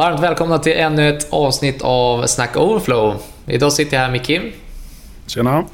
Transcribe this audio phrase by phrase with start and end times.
[0.00, 3.22] Varmt välkomna till ännu ett avsnitt av Snack Overflow.
[3.46, 4.52] Idag sitter jag här med Kim.
[5.26, 5.64] Tjena.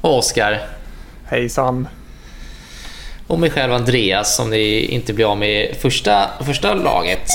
[0.00, 0.60] Och Oskar.
[1.24, 1.88] Hejsan.
[3.26, 7.28] Och mig själv Andreas som ni inte blir av med första, första laget.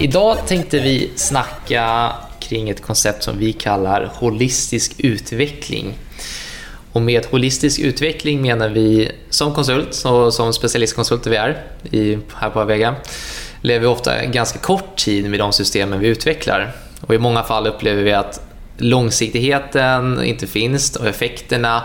[0.00, 5.94] Idag tänkte vi snacka kring ett koncept som vi kallar holistisk utveckling.
[6.92, 12.50] Och med holistisk utveckling menar vi som konsult och som specialistkonsulter vi är i, här
[12.50, 12.94] på Avega
[13.60, 16.72] lever vi ofta ganska kort tid med de systemen vi utvecklar.
[17.00, 18.40] Och I många fall upplever vi att
[18.76, 21.82] långsiktigheten inte finns och effekterna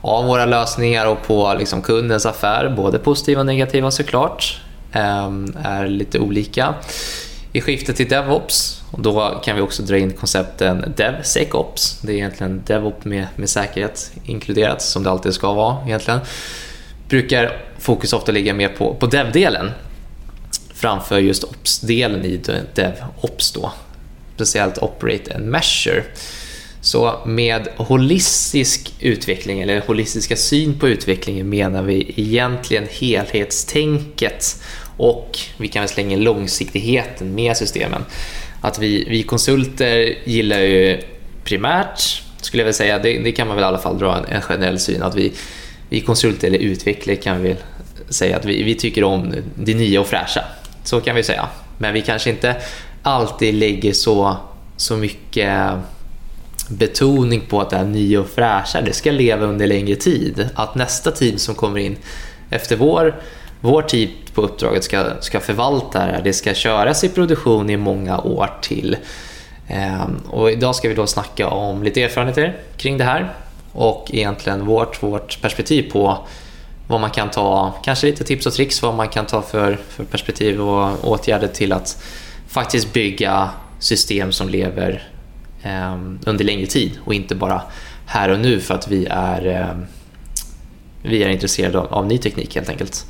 [0.00, 4.60] av våra lösningar och på liksom kundens affär, både positiva och negativa såklart,
[4.92, 6.74] ehm, är lite olika.
[7.52, 12.00] I skiftet till DevOps, och då kan vi också dra in koncepten DevSecOps.
[12.02, 16.20] Det är egentligen DevOps med, med säkerhet inkluderat, som det alltid ska vara egentligen.
[17.08, 19.70] Brukar fokus ofta ligga mer på, på dev-delen
[20.74, 22.40] framför just ops-delen i
[22.74, 23.72] DevOps då.
[24.34, 26.02] Speciellt Operate and Measure.
[26.80, 34.62] Så med holistisk utveckling eller holistiska syn på utvecklingen menar vi egentligen helhetstänket
[35.02, 38.04] och vi kan väl slänga in långsiktigheten med systemen.
[38.60, 41.00] Att vi, vi konsulter gillar ju
[41.44, 44.24] primärt, skulle jag vilja säga, det, det, kan man väl i alla fall dra en,
[44.24, 45.32] en generell syn, att vi,
[45.88, 47.56] vi konsulter eller utvecklare kan vi
[48.08, 50.44] säga att vi, vi tycker om det nya och fräscha.
[50.84, 51.48] Så kan vi säga.
[51.78, 52.56] Men vi kanske inte
[53.02, 54.36] alltid lägger så,
[54.76, 55.72] så mycket
[56.68, 60.48] betoning på att det här nya och fräscha, det ska leva under längre tid.
[60.54, 61.96] Att nästa team som kommer in
[62.50, 63.20] efter vår,
[63.60, 66.22] vår tid på uppdraget ska, ska förvalta det här.
[66.22, 68.96] Det ska köras i produktion i många år till.
[69.68, 73.32] Ehm, och idag ska vi då snacka om lite erfarenheter kring det här
[73.72, 76.18] och egentligen vårt, vårt perspektiv på
[76.88, 80.04] vad man kan ta, kanske lite tips och tricks vad man kan ta för, för
[80.04, 82.02] perspektiv och åtgärder till att
[82.48, 85.08] faktiskt bygga system som lever
[85.62, 85.94] eh,
[86.26, 87.62] under längre tid och inte bara
[88.06, 89.84] här och nu för att vi är, eh,
[91.02, 93.06] vi är intresserade av, av, ny teknik helt enkelt.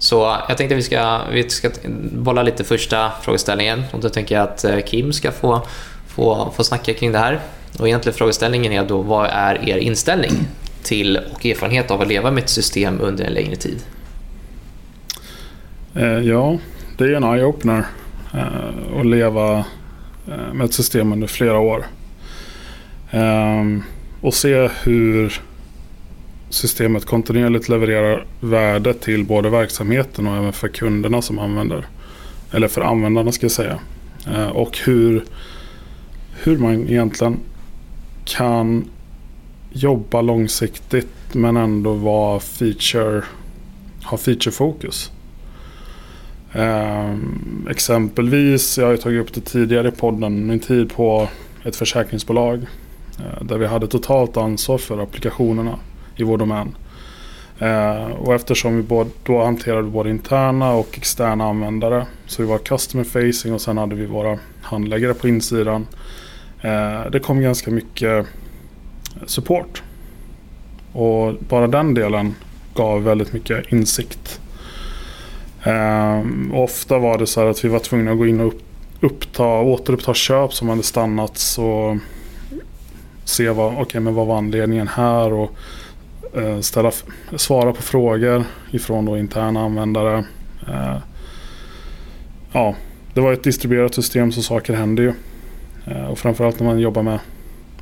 [0.00, 1.70] Så jag tänkte att vi ska, vi ska
[2.12, 5.62] bolla lite första frågeställningen och då tänker jag att eh, Kim ska få,
[6.06, 7.40] få, få snacka kring det här.
[7.78, 10.32] Och egentligen frågeställningen är då vad är er inställning
[10.82, 13.78] till och erfarenhet av att leva med ett system under en längre tid?
[15.94, 16.58] Eh, ja,
[16.98, 17.84] det är en eye-opener
[18.34, 19.64] eh, att leva
[20.52, 21.86] med ett system under flera år.
[23.10, 23.82] Ehm,
[24.20, 25.40] och se hur
[26.50, 31.86] systemet kontinuerligt levererar värde till både verksamheten och även för kunderna som använder.
[32.52, 33.78] Eller för användarna ska jag säga.
[34.26, 35.24] Eh, och hur,
[36.42, 37.36] hur man egentligen
[38.24, 38.84] kan
[39.72, 43.22] jobba långsiktigt men ändå vara feature,
[44.04, 45.10] ha featurefokus.
[46.52, 47.16] Eh,
[47.70, 51.28] exempelvis, jag har tagit upp det tidigare i podden, min tid på
[51.64, 52.66] ett försäkringsbolag.
[53.18, 55.78] Eh, där vi hade totalt ansvar för applikationerna
[56.20, 56.76] i vår domän.
[57.62, 62.06] Uh, och eftersom vi både, då hanterade både interna och externa användare.
[62.26, 65.86] Så vi var customer facing och sen hade vi våra handläggare på insidan.
[66.64, 68.26] Uh, det kom ganska mycket
[69.26, 69.82] support.
[70.92, 72.34] Och bara den delen
[72.74, 74.40] gav väldigt mycket insikt.
[75.64, 78.62] Um, ofta var det så att vi var tvungna att gå in och upp,
[79.00, 81.96] uppta, återuppta köp som hade stannats och
[83.24, 85.50] se vad, okay, men vad var anledningen här och
[86.36, 86.92] Eh, ställa,
[87.36, 90.24] svara på frågor ifrån då interna användare.
[90.68, 90.96] Eh,
[92.52, 92.74] ja,
[93.14, 95.12] det var ett distribuerat system så saker händer ju.
[95.86, 97.18] Eh, och framförallt när man jobbar med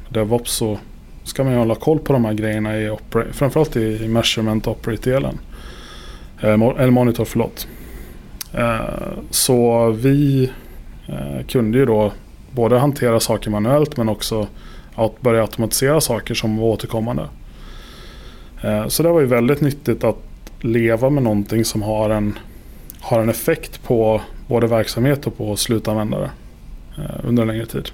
[0.08, 0.78] DevOps så
[1.24, 2.96] ska man ju hålla koll på de här grejerna i
[3.32, 5.38] framförallt i measurement operate-delen.
[6.40, 7.68] Eh, eller monitor, förlåt.
[8.54, 10.50] Eh, så vi
[11.06, 12.12] eh, kunde ju då
[12.50, 14.46] både hantera saker manuellt men också
[14.94, 17.28] att börja automatisera saker som var återkommande.
[18.62, 20.16] Eh, så det var ju väldigt nyttigt att
[20.60, 22.38] leva med någonting som har en,
[23.00, 26.30] har en effekt på både verksamhet och på slutanvändare
[26.98, 27.88] eh, under en längre tid.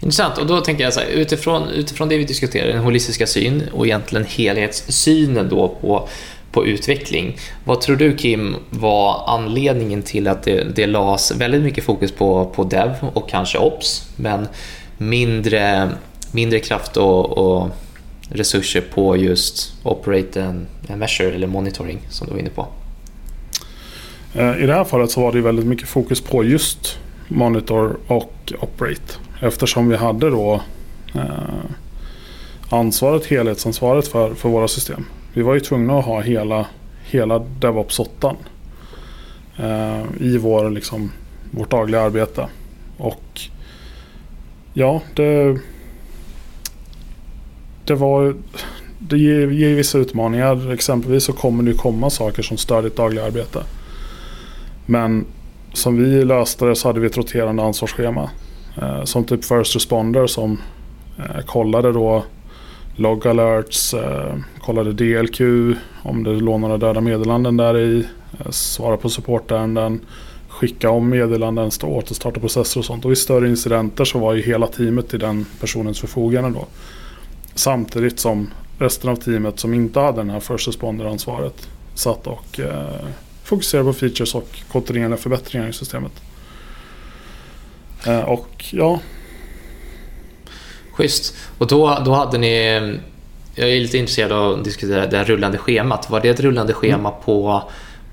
[0.00, 0.38] Intressant.
[0.38, 3.86] Och då tänker jag så här, utifrån, utifrån det vi diskuterar, den holistiska syn och
[3.86, 6.08] egentligen helhetssynen då på,
[6.52, 7.36] på utveckling.
[7.64, 12.44] Vad tror du Kim var anledningen till att det, det lades väldigt mycket fokus på,
[12.44, 14.48] på dev och kanske ops, men
[14.98, 15.90] mindre,
[16.32, 17.70] mindre kraft och, och
[18.28, 20.66] resurser på just operate and
[20.98, 22.66] measure eller monitoring som du var inne på?
[24.34, 28.52] Eh, I det här fallet så var det väldigt mycket fokus på just monitor och
[28.60, 29.14] operate.
[29.40, 30.60] Eftersom vi hade då
[31.14, 31.64] eh,
[32.70, 35.04] ansvaret, helhetsansvaret för, för våra system.
[35.32, 36.66] Vi var ju tvungna att ha hela,
[37.04, 38.36] hela DevOps-8
[39.56, 41.12] eh, i vår, liksom,
[41.50, 42.48] vårt dagliga arbete.
[42.96, 43.40] Och
[44.74, 45.58] ja, det,
[47.86, 48.34] det var
[48.98, 50.72] det ger, ger vissa utmaningar.
[50.72, 53.62] Exempelvis så kommer det komma saker som stör ditt dagliga arbete.
[54.86, 55.26] Men
[55.72, 58.30] som vi löste det så hade vi ett roterande ansvarsschema.
[58.82, 60.60] Eh, som typ First Responder som
[61.18, 62.24] eh, kollade då
[62.96, 65.40] log alerts, eh, kollade DLQ,
[66.02, 68.06] om det låg några döda meddelanden där i,
[68.38, 70.00] eh, svara på supportärenden,
[70.48, 73.04] skicka om meddelanden, stå, återstarta processer och sånt.
[73.04, 76.66] Och vid större incidenter så var ju hela teamet i den personens förfogande då.
[77.56, 83.06] Samtidigt som resten av teamet som inte hade den här First Responder-ansvaret satt och eh,
[83.44, 86.12] fokuserade på features och kontinuerliga förbättringar i systemet.
[88.06, 89.00] Eh, och ja.
[90.92, 91.36] Schysst.
[91.58, 92.98] Och då, då hade ni...
[93.54, 96.10] Jag är lite intresserad av att diskutera det här rullande schemat.
[96.10, 97.20] Var det ett rullande schema mm.
[97.24, 97.62] på,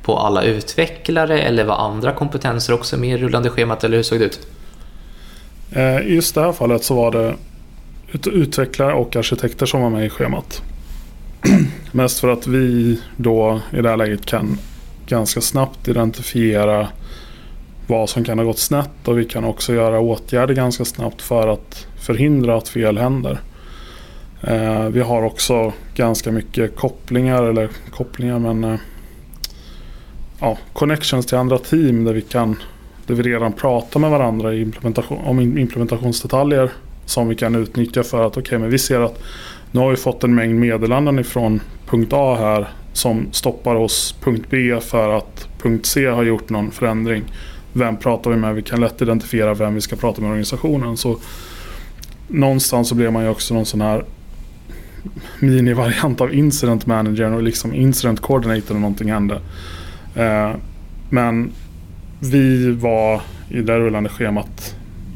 [0.04, 4.20] på alla utvecklare eller var andra kompetenser också med i rullande schemat eller hur såg
[4.20, 4.48] det ut?
[5.72, 7.36] Eh, I just det här fallet så var det
[8.28, 10.62] utvecklare och arkitekter som var med i schemat.
[11.92, 14.58] Mest för att vi då i det här läget kan
[15.08, 16.88] ganska snabbt identifiera
[17.88, 21.48] vad som kan ha gått snett och vi kan också göra åtgärder ganska snabbt för
[21.48, 23.40] att förhindra att fel händer.
[24.42, 28.80] Eh, vi har också ganska mycket kopplingar, eller kopplingar men eh,
[30.40, 32.56] ja, connections till andra team där vi kan
[33.08, 36.72] där vi redan pratar med varandra implementation, om implementationsdetaljer
[37.06, 39.24] som vi kan utnyttja för att okej, okay, men vi ser att
[39.72, 44.46] nu har vi fått en mängd meddelanden ifrån punkt A här som stoppar oss punkt
[44.50, 47.24] B för att punkt C har gjort någon förändring.
[47.74, 48.56] Vem pratar vi med?
[48.56, 50.98] Vi kan lätt identifiera vem vi ska prata med i organisationen.
[50.98, 51.18] Så
[52.28, 54.06] någonstans så blir man ju också någon sån här
[55.40, 59.42] minivariant av incident manager och liksom incident coordinator om någonting hände.
[60.16, 60.52] Eh,
[61.10, 61.52] men
[62.20, 64.76] vi var i det rullande schemat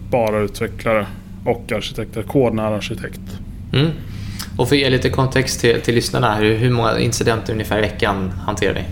[0.09, 1.07] bara utvecklare
[1.47, 2.23] och arkitekter.
[2.23, 3.21] Kodnära arkitekt.
[3.73, 3.91] Mm.
[4.57, 7.81] Och för att ge lite kontext till, till lyssnarna, hur, hur många incidenter ungefär i
[7.81, 8.83] veckan hanterar ni?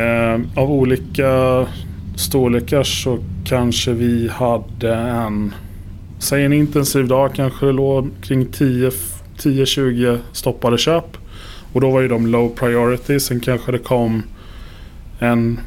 [0.00, 1.66] Eh, av olika
[2.16, 5.54] storlekar så kanske vi hade en,
[6.18, 11.16] säg en intensiv dag kanske det låg kring 10-20 stoppade köp.
[11.72, 13.20] Och då var ju de low priority.
[13.20, 14.22] Sen kanske det kom
[15.18, 15.60] en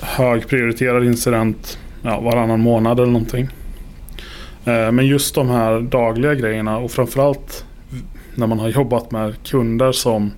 [0.00, 3.48] högprioriterad incident ja, varannan månad eller någonting.
[4.68, 7.64] Eh, men just de här dagliga grejerna och framförallt
[8.34, 10.32] när man har jobbat med kunder som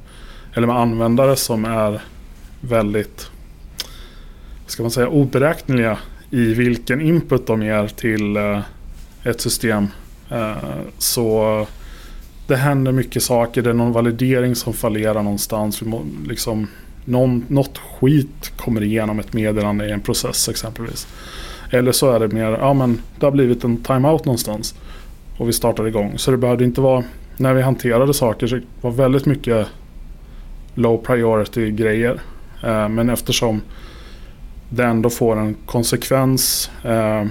[0.54, 2.00] eller med användare som är
[2.60, 3.30] väldigt
[4.66, 5.98] ska man säga oberäkneliga
[6.30, 8.60] i vilken input de ger till eh,
[9.24, 9.88] ett system.
[10.30, 10.56] Eh,
[10.98, 11.66] så
[12.46, 13.62] det händer mycket saker.
[13.62, 15.82] Det är någon validering som fallerar någonstans.
[16.28, 16.66] Liksom,
[17.04, 21.06] någon, något skit kommer igenom ett meddelande i en process exempelvis.
[21.70, 24.74] Eller så är det mer, ja men det har blivit en timeout någonstans.
[25.38, 26.12] Och vi startar igång.
[26.16, 27.04] Så det behövde inte vara,
[27.36, 29.66] när vi hanterade saker så var väldigt mycket
[30.74, 32.20] low priority grejer.
[32.62, 33.60] Eh, men eftersom
[34.68, 36.70] det ändå får en konsekvens.
[36.84, 37.24] Eh,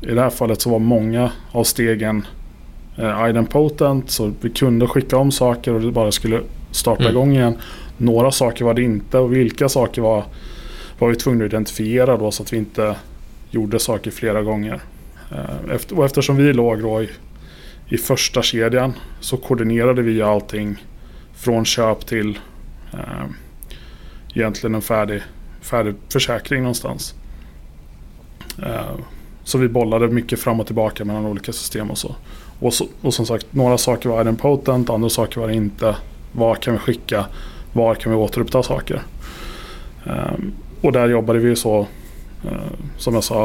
[0.00, 2.26] I det här fallet så var många av stegen
[2.96, 4.10] eh, idempotent.
[4.10, 6.40] Så vi kunde skicka om saker och det bara skulle
[6.70, 7.12] starta mm.
[7.12, 7.56] igång igen.
[7.96, 10.24] Några saker var det inte och vilka saker var,
[10.98, 12.96] var vi tvungna att identifiera då så att vi inte
[13.50, 14.80] gjorde saker flera gånger.
[15.30, 17.10] Eh, efter, och eftersom vi låg då i,
[17.88, 20.84] i första kedjan så koordinerade vi allting
[21.34, 22.38] från köp till
[22.92, 23.26] eh,
[24.34, 25.22] egentligen en färdig,
[25.60, 27.14] färdig försäkring någonstans.
[28.62, 28.98] Eh,
[29.44, 32.14] så vi bollade mycket fram och tillbaka mellan olika system och så.
[32.60, 35.96] Och, så, och som sagt, några saker var idempotent, andra saker var det inte.
[36.32, 37.26] Var kan vi skicka?
[37.72, 39.02] Var kan vi återuppta saker?
[40.06, 40.32] Eh,
[40.80, 41.86] och där jobbade vi så
[42.96, 43.44] som jag sa.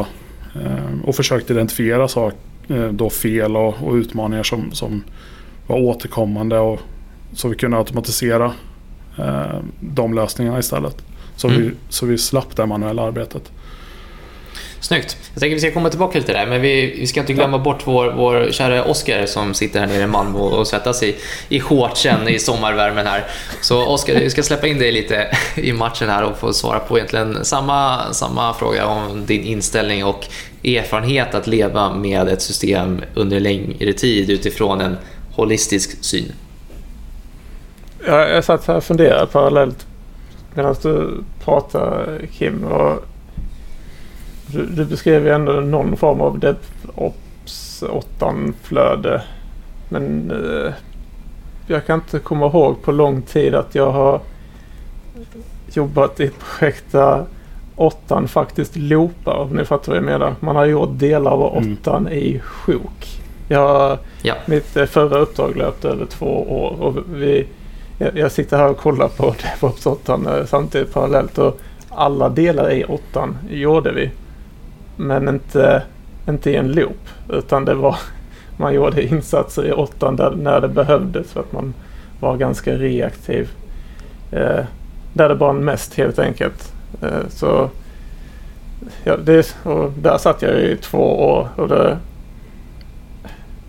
[0.55, 2.33] Eh, och försökt identifiera sak,
[2.67, 5.03] eh, då fel och, och, utmaningar som, som
[5.67, 6.59] var återkommande.
[6.59, 6.79] Och,
[7.33, 8.53] så vi kunde automatisera
[9.79, 11.05] de lösningarna istället.
[11.35, 11.61] Så, mm.
[11.61, 13.51] vi, så vi slapp det manuella arbetet.
[14.85, 15.17] Snyggt.
[15.33, 17.33] Jag tänker att vi ska komma tillbaka till det där, men vi, vi ska inte
[17.33, 21.15] glömma bort vår, vår kära Oskar som sitter här nere i Malmö och, svettas i,
[21.49, 23.25] i shortsen i sommarvärmen här.
[23.61, 26.97] Så Oskar, vi ska släppa in dig lite i matchen här och få svara på
[26.97, 30.27] egentligen samma, samma fråga om din inställning och
[30.63, 34.97] erfarenhet att leva med ett system under längre tid utifrån en
[35.35, 36.31] holistisk syn.
[38.07, 39.85] Jag, jag satt här och funderade parallellt
[40.53, 42.63] medan du pratade Kim.
[42.63, 43.05] Och
[44.47, 47.83] du, du beskrev ju ändå någon form av DevOps
[48.19, 49.21] 8-flöde.
[49.89, 50.73] Men eh,
[51.67, 54.19] jag kan inte komma ihåg på lång tid att jag har
[55.73, 57.25] jobbat i ett projekt där
[57.75, 60.35] åttan faktiskt loopar om ni fattar vad jag menar.
[60.39, 61.77] Man har gjort delar av Mm.
[61.81, 63.05] åttan i sjok.
[63.47, 64.35] Jag, Ja.
[64.45, 67.47] Mitt eh, förra uppdrag löpte över två år och vi,
[67.97, 71.59] jag, jag sitter här och kollar på DevOps 8 eh, samtidigt parallellt och
[71.89, 74.11] alla delar i åttan gjorde vi.
[74.95, 75.83] Men inte,
[76.29, 77.95] inte i en loop utan det var
[78.57, 81.73] man gjorde insatser i åttan där, när det behövdes för att man
[82.19, 83.49] var ganska reaktiv.
[84.31, 84.65] Eh,
[85.13, 86.73] där det brann mest helt enkelt.
[87.01, 87.69] Eh, så
[89.03, 91.97] ja, det, och där satt jag i två år och det,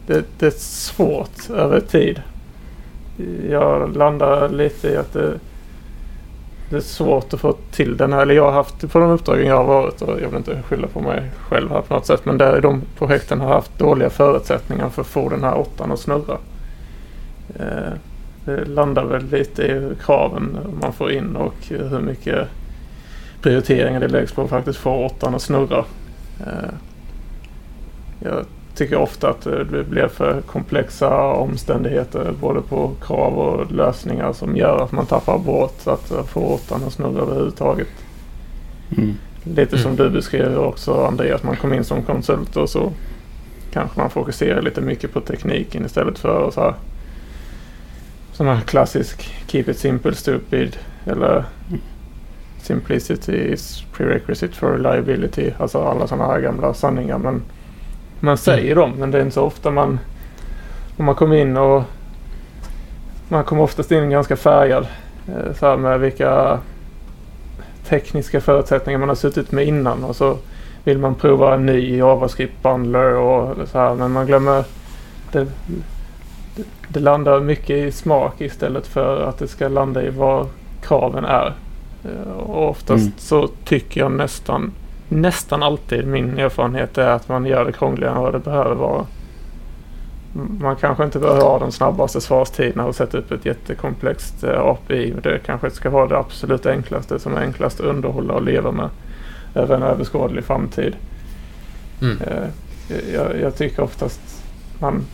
[0.06, 2.23] det, det är svårt över tid.
[3.50, 5.33] Jag landar lite i att det,
[6.70, 9.46] det är svårt att få till den här, eller jag har haft på de uppdragen
[9.46, 12.25] jag har varit och jag vill inte skylla på mig själv här på något sätt
[12.25, 16.00] men där de projekten har haft dåliga förutsättningar för att få den här åttan att
[16.00, 16.38] snurra.
[17.58, 17.92] Eh,
[18.44, 22.49] det landar väl lite i kraven man får in och hur mycket
[23.42, 25.85] prioriteringar det läggs på att faktiskt få åttan att snurra.
[26.40, 26.70] Eh,
[28.20, 28.44] jag
[28.76, 34.85] tycker ofta att det blir för komplexa omständigheter både på krav och lösningar som gör
[34.85, 37.88] att man tappar bort att få åttan att snurra överhuvudtaget.
[38.97, 39.14] Mm.
[39.45, 40.04] Lite som Mm.
[40.04, 42.92] du beskrev också Andreas, man kom in som konsult och så
[43.73, 46.75] kanske man fokuserar lite mycket på tekniken istället för så här,
[48.33, 51.45] sån här klassisk keep it simple stupid eller
[52.62, 55.50] simplicity is prerequisite for reliability.
[55.59, 57.18] Alltså alla sådana här gamla sanningar.
[57.18, 57.42] Men
[58.20, 59.99] man säger dem men det är inte så ofta man
[60.96, 61.82] om man kommer in och
[63.28, 64.87] man kommer oftast in ganska färgad.
[65.28, 66.58] eh, Så här med vilka
[67.88, 70.37] tekniska förutsättningar man har suttit med innan och så
[70.85, 74.64] vill man prova en ny JavaScript bundler och så här men man glömmer
[75.32, 75.46] det,
[76.56, 80.46] det, det landar mycket i smak istället för att det ska landa i vad
[80.82, 81.54] kraven är.
[82.04, 83.12] Eh, Och oftast Mm.
[83.18, 84.73] så tycker jag nästan
[85.08, 89.06] nästan alltid min erfarenhet är att man gör det krångligare än vad det behöver vara.
[90.60, 95.14] Man kanske inte behöver ha de snabbaste svarstiderna och sätta upp ett jättekomplext eh, API.
[95.22, 98.88] Det kanske ska vara det absolut enklaste som är enklast att underhålla och leva med
[99.54, 100.96] över en överskådlig framtid.
[102.02, 102.18] Mm.
[102.20, 102.48] Eh,
[103.14, 104.20] jag, jag tycker oftast
[104.78, 105.04] man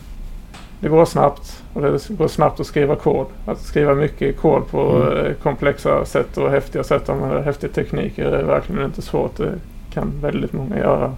[0.79, 3.27] det går snabbt och det går snabbt att skriva kod.
[3.45, 5.25] Att skriva mycket kod på Mm.
[5.25, 9.39] eh, komplexa sätt och häftiga sätt med häftig teknik är verkligen inte svårt.
[9.93, 11.15] Kan väldigt många göra.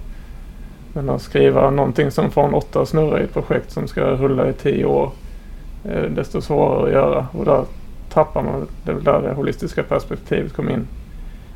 [0.94, 4.50] Men att skriva någonting som från åtta att snurra i ett projekt som ska rulla
[4.50, 5.12] i tio år
[5.84, 7.28] är desto svårare att göra.
[7.32, 7.66] Och där
[8.10, 10.88] tappar man, det är där det holistiska perspektivet kom in.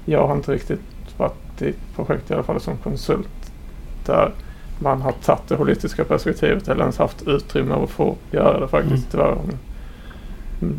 [0.05, 0.79] Jag har inte riktigt
[1.17, 3.51] varit i ett projekt i alla fall som konsult
[4.05, 4.31] där
[4.79, 9.13] man har tagit det holistiska perspektivet eller ens haft utrymme att få göra det faktiskt.
[9.13, 9.27] Mm.
[9.35, 9.57] Tyvärr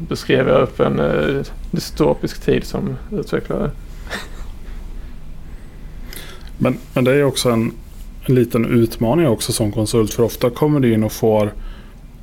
[0.08, 3.70] beskrev jag upp en eh, dystopisk tid som utvecklare.
[6.62, 7.72] Men, men det är också en,
[8.26, 10.14] en liten utmaning också som konsult.
[10.14, 11.52] För ofta kommer du in och får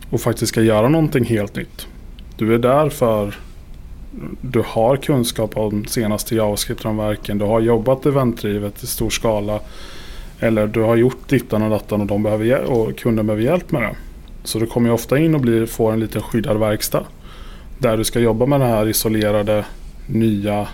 [0.09, 1.87] och faktiskt ska göra någonting helt nytt.
[2.37, 3.35] Du är där för
[4.41, 7.37] du har kunskap om senaste JavaScript-ramverken.
[7.37, 9.59] Du har jobbat eventdrivet i stor skala.
[10.39, 13.81] Eller du har gjort dittan och dattan och, de behöver, och kunden behöver hjälp med
[13.81, 13.95] det.
[14.43, 17.03] Så du kommer ju ofta in och blir, får en liten skyddad verkstad.
[17.77, 19.65] Där du ska jobba med den här isolerade
[20.07, 20.67] nya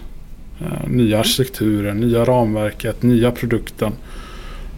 [0.88, 3.94] nya arkitekturen, nya ramverket, nya produkten.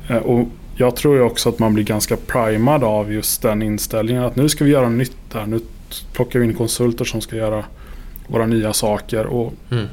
[0.10, 4.36] Eh, och jag tror också att man blir ganska primad av just den inställningen att
[4.36, 5.46] nu ska vi göra nytt här.
[5.46, 5.60] Nu
[6.14, 7.64] plockar vi in konsulter som ska göra
[8.28, 9.26] våra nya saker.
[9.26, 9.86] Och Mm.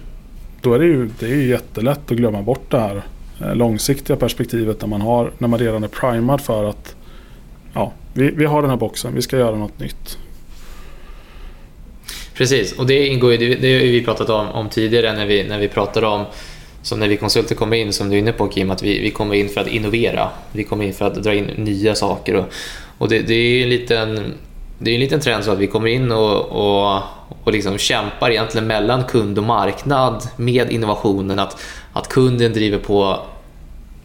[0.61, 3.03] då är det ju, det är ju jättelätt att glömma bort det här
[3.41, 6.95] eh, långsiktiga perspektivet när man, har, när man redan är primad för att
[7.73, 10.19] ja, vi, vi har den här boxen, vi ska göra något nytt.
[12.43, 15.59] Precis, och det ingår ju, det, har vi pratat om, om tidigare när vi, när
[15.59, 16.25] vi pratade om
[16.83, 19.11] som när vi konsulter kommer in, som du är inne på Kim, att vi, vi
[19.11, 20.29] kommer in för att innovera.
[20.53, 22.35] Vi kommer in för att dra in nya saker.
[22.35, 22.45] Och,
[22.99, 24.35] och det, det är ju en liten,
[24.79, 27.03] det är en liten trend så att vi kommer in och, och,
[27.45, 31.39] och liksom kämpar egentligen mellan kund och marknad med innovationen.
[31.39, 33.19] Att, att kunden driver på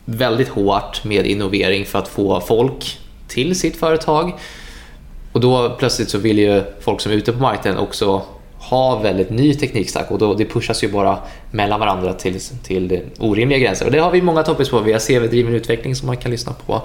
[0.05, 4.33] väldigt hårt med innovering för att få folk till sitt företag.
[5.37, 8.21] Och då plötsligt så vill ju folk som är ute på marknaden också
[8.59, 11.19] ha väldigt ny teknikstack och då, det pushas ju bara
[11.51, 13.85] mellan varandra till, till orimliga gränser.
[13.85, 16.53] Och det har vi många topics på Vi har CV-driven utveckling som man kan lyssna
[16.53, 16.81] på.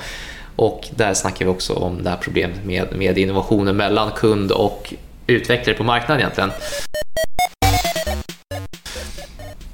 [0.57, 4.95] Och där snackar vi också om det här problemet med, med innovationer mellan kund och
[5.27, 6.51] utvecklare på marknaden egentligen.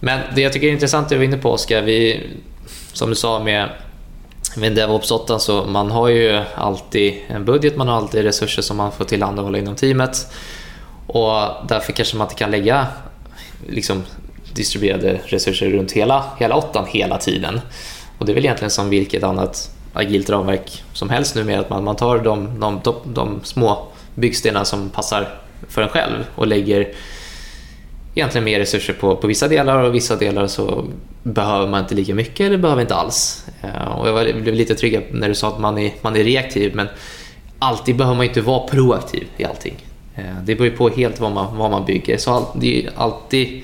[0.00, 2.26] Men det jag tycker är intressant, det vi var inne på Oskar, vi,
[2.92, 3.68] som du sa med
[4.58, 8.76] med DevOps 8 så man har ju alltid en budget, man har alltid resurser som
[8.76, 10.26] man får tillhandahålla inom teamet.
[11.06, 12.86] Och därför kanske man inte kan lägga
[13.68, 14.04] liksom,
[14.54, 17.60] distribuerade resurser runt hela, hela åttan hela tiden.
[18.18, 21.70] Och det är väl egentligen som vilket annat agilt ramverk som helst nu med att
[21.70, 25.28] man, man tar de, de, de, de små byggstenar som passar
[25.68, 26.92] för en själv och lägger
[28.14, 30.84] egentligen mer resurser på, på vissa delar och vissa delar så
[31.22, 33.46] behöver man inte lika mycket eller behöver inte alls.
[33.62, 36.74] Eh, och jag blev lite trygg när du sa att man är, man är reaktiv
[36.74, 36.88] men
[37.58, 39.86] alltid behöver man inte vara proaktiv i allting.
[40.14, 42.18] Eh, det beror ju på helt vad man, vad man bygger.
[42.18, 43.62] Så det är alltid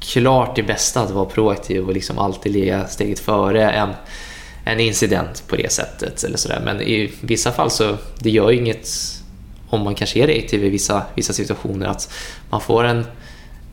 [0.00, 3.88] klart det bästa att vara proaktiv och liksom alltid ligga steget före en,
[4.64, 6.24] en incident på det sättet.
[6.24, 6.62] Eller sådär.
[6.64, 8.88] Men i vissa fall så det gör inget
[9.68, 12.12] om man kanske är reaktiv i vissa, vissa situationer att
[12.50, 13.04] man får en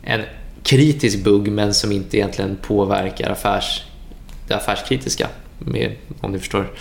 [0.07, 0.21] en
[0.63, 3.83] kritisk bugg men som inte egentligen påverkar affärs,
[4.47, 5.27] det affärskritiska.
[5.59, 6.71] Med, om ni förstår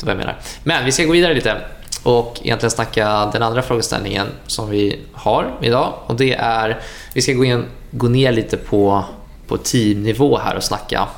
[0.00, 0.36] vad jag menar.
[0.64, 1.56] Men vi ska gå vidare lite
[2.02, 5.92] och egentligen snacka den andra frågeställningen som vi har idag.
[6.06, 6.80] Och det är,
[7.14, 9.04] vi ska gå, in, gå ner lite på,
[9.46, 11.08] på teamnivå här och snacka.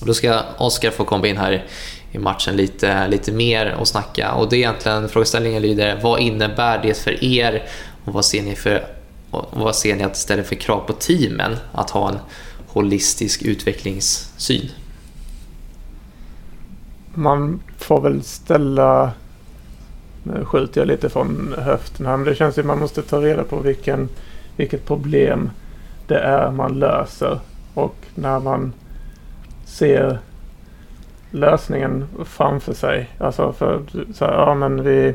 [0.00, 1.66] Och då ska Oskar få komma in här
[2.12, 4.32] i matchen lite, lite mer och snacka.
[4.32, 7.62] Och det är egentligen, frågeställningen lyder, vad innebär det för er
[8.04, 8.96] och vad ser ni för
[9.38, 12.18] och vad ser ni att det ställer för krav på teamen att ha en
[12.66, 14.70] holistisk utvecklingssyn?
[17.14, 19.12] Man får väl ställa...
[20.22, 23.20] Nu skjuter jag lite från höften här men det känns som att man måste ta
[23.20, 24.08] reda på vilken,
[24.56, 25.50] vilket problem
[26.06, 27.38] det är man löser.
[27.74, 28.72] Och när man
[29.64, 30.18] ser
[31.30, 33.10] lösningen framför sig.
[33.18, 33.82] Alltså för
[34.14, 35.14] så här, ja men vi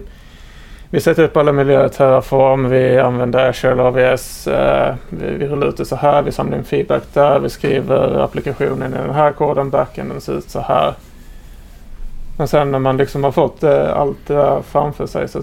[0.94, 4.48] vi sätter upp alla miljöer i Terraform, vi använder Azure eller AVS.
[4.48, 8.20] Eh, vi, vi rullar ut det så här, vi samlar in feedback där, vi skriver
[8.20, 10.94] applikationen i den här koden, backenden ser ut så här.
[12.38, 15.42] Men sen när man liksom har fått eh, allt det där framför sig så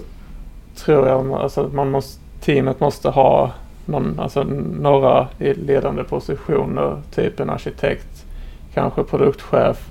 [0.75, 3.51] tror jag alltså, att man måste, teamet måste ha
[3.85, 4.43] någon, alltså,
[4.79, 8.25] några i ledande positioner, typ en arkitekt,
[8.73, 9.89] kanske produktchef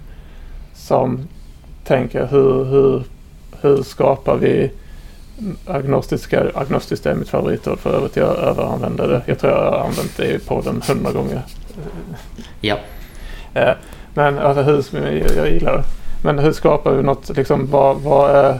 [0.74, 1.28] som
[1.84, 3.02] tänker hur, hur,
[3.60, 4.70] hur skapar vi
[5.66, 8.16] agnostiska, agnostiskt är mitt favoritord för övrigt.
[8.16, 9.22] Jag överanvänder det.
[9.26, 11.42] Jag tror jag har använt det i podden hundra gånger.
[12.60, 12.76] Ja.
[13.54, 13.72] Eh,
[14.14, 14.84] men alltså hur,
[15.36, 15.84] jag gillar det.
[16.22, 18.58] Men hur skapar vi något, liksom vad, vad är,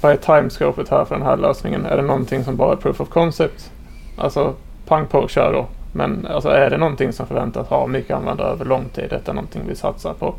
[0.00, 1.86] vad är timescopet här för den här lösningen?
[1.86, 3.70] Är det någonting som bara är proof of concept?
[4.18, 4.54] Alltså
[4.86, 5.66] pang på, kör då.
[5.92, 9.10] Men alltså är det någonting som förväntas ha mycket användare över lång tid?
[9.10, 10.34] Detta är någonting vi satsar på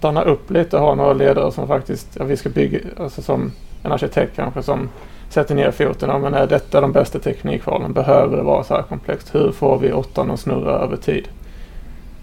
[0.00, 3.52] stanna upp lite och ha några ledare som faktiskt, ja, vi ska bygga, alltså som
[3.82, 4.88] en arkitekt kanske som
[5.28, 6.08] sätter ner foten.
[6.08, 7.92] Ja, men är detta de bästa teknikvalen?
[7.92, 9.34] Behöver det vara så här komplext?
[9.34, 11.28] Hur får vi åttan att snurra över tid?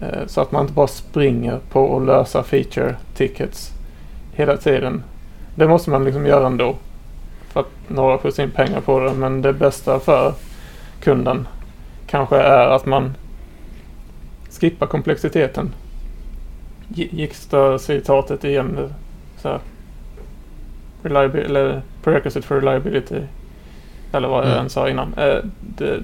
[0.00, 3.70] Eh, så att man inte bara springer på att lösa feature tickets
[4.32, 5.02] hela tiden.
[5.54, 6.74] Det måste man liksom göra ändå.
[7.48, 9.12] För att några skjuts in pengar på det.
[9.12, 10.32] Men det bästa för
[11.00, 11.48] kunden
[12.06, 13.14] kanske är att man
[14.60, 15.72] skippar komplexiteten
[16.88, 18.92] Gicksta citatet igen.
[19.36, 19.60] Så här,
[21.04, 23.20] eller prerequisite for reliability.
[24.12, 24.64] Eller vad jag mm.
[24.64, 25.14] än sa innan.
[25.14, 26.00] Eh, det,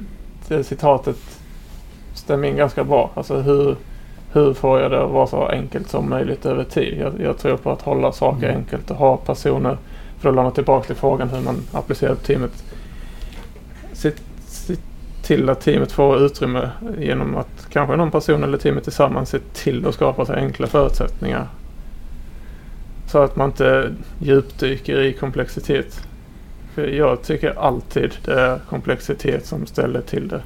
[0.48, 1.16] det citatet
[2.14, 3.10] stämmer in ganska bra.
[3.14, 3.76] Alltså hur,
[4.32, 6.98] hur får jag det att vara så enkelt som möjligt över tid?
[7.00, 8.56] Jag, jag tror på att hålla saker mm.
[8.56, 9.76] enkelt och ha personer.
[10.18, 12.64] För att lämna tillbaka till frågan hur man applicerar teamet.
[13.92, 14.23] Sitt
[15.24, 19.86] till att teamet får utrymme genom att kanske någon person eller teamet tillsammans ser till
[19.86, 21.48] att skapa sig enkla förutsättningar.
[23.06, 26.00] Så att man inte djupdyker i komplexitet.
[26.74, 30.40] För jag tycker alltid det är komplexitet som ställer till det.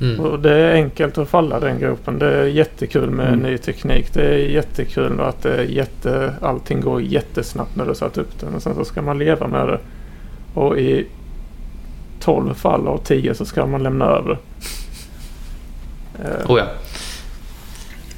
[0.00, 0.20] Mm.
[0.20, 2.18] Och det är enkelt att falla den gropen.
[2.18, 3.40] Det är jättekul med mm.
[3.40, 4.14] ny teknik.
[4.14, 8.46] Det är jättekul att det är jätte, allting går jättesnabbt när du satt upp det.
[8.50, 9.78] Men sen så ska man leva med det.
[10.54, 11.06] Och i
[12.22, 14.38] 12 fall av 10 så ska man lämna över.
[16.24, 16.66] Eh, oh ja.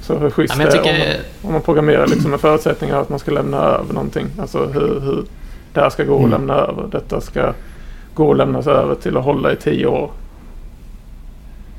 [0.00, 0.92] Så hur schysst ja, tycker...
[0.92, 1.08] om man,
[1.42, 4.26] om man programmerar liksom med förutsättningar att man ska lämna över någonting.
[4.38, 5.24] Alltså hur, hur
[5.72, 6.30] det här ska gå att mm.
[6.30, 6.88] lämna över.
[6.92, 7.52] Detta ska
[8.14, 10.10] gå att lämnas över till att hålla i 10 år.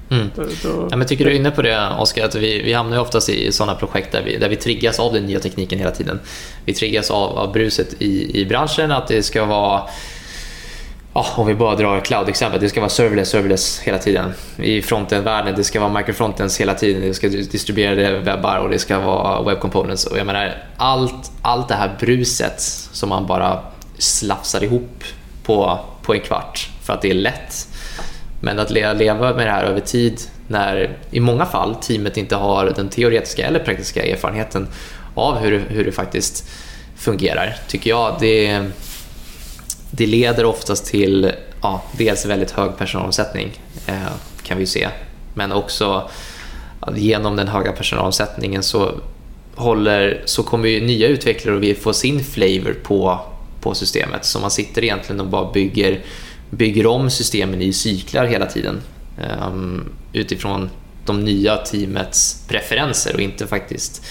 [0.09, 0.27] Mm.
[0.35, 0.87] Då, då...
[0.91, 3.29] Ja, men tycker du är inne på det Oskar, att vi, vi hamnar ju oftast
[3.29, 6.19] i sådana projekt där vi, där vi triggas av den nya tekniken hela tiden.
[6.65, 9.81] Vi triggas av, av bruset i, i branschen, att det ska vara
[11.15, 14.33] oh, om vi bara drar cloud-exempel, det ska vara serverless, serverless hela tiden.
[14.57, 18.99] I frontend-världen, det ska vara microfrontends hela tiden, det ska distribuerade webbar och det ska
[18.99, 20.05] vara web components.
[20.05, 23.59] Och jag menar, allt, allt det här bruset som man bara
[23.97, 25.03] slafsar ihop
[25.43, 27.67] på, på en kvart för att det är lätt.
[28.41, 32.73] Men att leva med det här över tid när i många fall teamet inte har
[32.75, 34.67] den teoretiska eller praktiska erfarenheten
[35.15, 36.49] av hur, hur det faktiskt
[36.95, 38.65] fungerar, tycker jag det,
[39.97, 41.31] det leder oftast till
[41.61, 44.87] ja, dels väldigt hög personalomsättning, eh, kan vi se,
[45.33, 46.09] men också
[46.95, 48.91] genom den höga personalomsättningen så,
[49.55, 53.19] håller, så kommer ju nya utvecklare och vi få sin flavor på,
[53.61, 54.25] på systemet.
[54.25, 56.01] Så man sitter egentligen och bara bygger,
[56.49, 58.81] bygger om systemen i cyklar hela tiden
[59.21, 59.53] eh,
[60.13, 60.69] utifrån
[61.05, 64.05] de nya teamets preferenser och inte faktiskt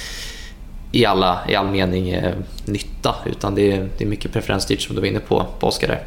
[0.94, 4.94] i, alla, i all mening eh, nytta utan det är, det är mycket preferensstyrt som
[4.94, 5.88] du var inne på, på Oskar.
[5.88, 6.02] Där.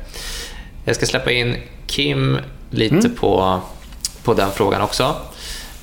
[0.85, 1.55] Jag ska släppa in
[1.87, 2.37] Kim
[2.69, 3.15] lite mm.
[3.15, 3.61] på,
[4.23, 5.15] på den frågan också.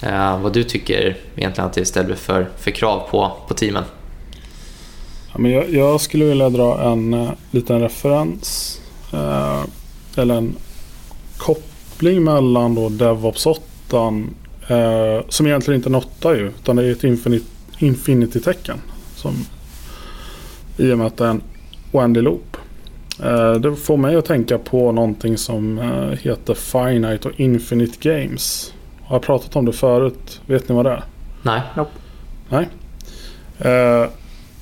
[0.01, 3.85] Eh, vad du tycker egentligen att det ställer för, för krav på, på teamen?
[5.33, 8.81] Ja, men jag, jag skulle vilja dra en uh, liten referens
[9.15, 9.65] uh,
[10.17, 10.57] eller en
[11.37, 13.63] koppling mellan då DevOps 8
[14.71, 17.47] uh, som egentligen inte är en 8 ju, utan det är ett infinite,
[17.79, 18.81] infinity-tecken
[19.25, 19.47] som
[20.77, 21.43] i och med att det är en
[21.93, 22.57] oändlig loop.
[23.61, 25.79] Det får mig att tänka på någonting som
[26.23, 28.73] heter Finite och Infinite Games.
[29.05, 30.41] Har jag pratat om det förut?
[30.47, 31.05] Vet ni vad det är?
[31.43, 31.61] Nej.
[31.77, 31.91] Nope.
[32.49, 32.69] Nej.
[33.59, 34.09] Eh,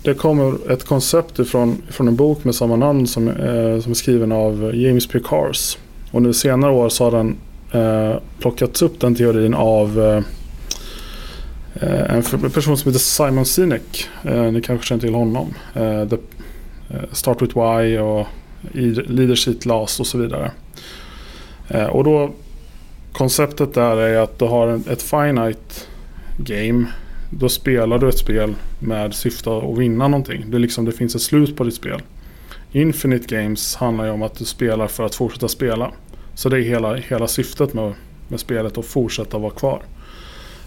[0.02, 3.94] det kommer ett koncept ifrån, ifrån en bok med samma namn som, eh, som är
[3.94, 5.18] skriven av James P.
[5.24, 5.78] Cars.
[6.10, 7.36] Och nu senare år så har den
[7.72, 10.22] eh, plockats upp den teorin av eh, eh,
[11.74, 14.08] Eh, en person som heter Simon Sinek.
[14.24, 15.54] Eh, ni kanske känner till honom.
[15.74, 16.16] Eh, the,
[17.12, 18.26] Start with Why och
[19.06, 20.50] Leadership Last och så vidare.
[21.90, 22.30] och då
[23.12, 25.80] konceptet där är att du har ett finite
[26.36, 26.86] game.
[27.30, 30.44] Då spelar du ett spel med syfte att vinna någonting.
[30.50, 32.02] Det, liksom, det finns ett slut på ditt spel.
[32.72, 35.92] Infinite Games handlar ju om att du spelar för att fortsätta spela.
[36.34, 37.92] Så det är hela, hela syftet med,
[38.28, 39.82] med spelet att fortsätta vara kvar.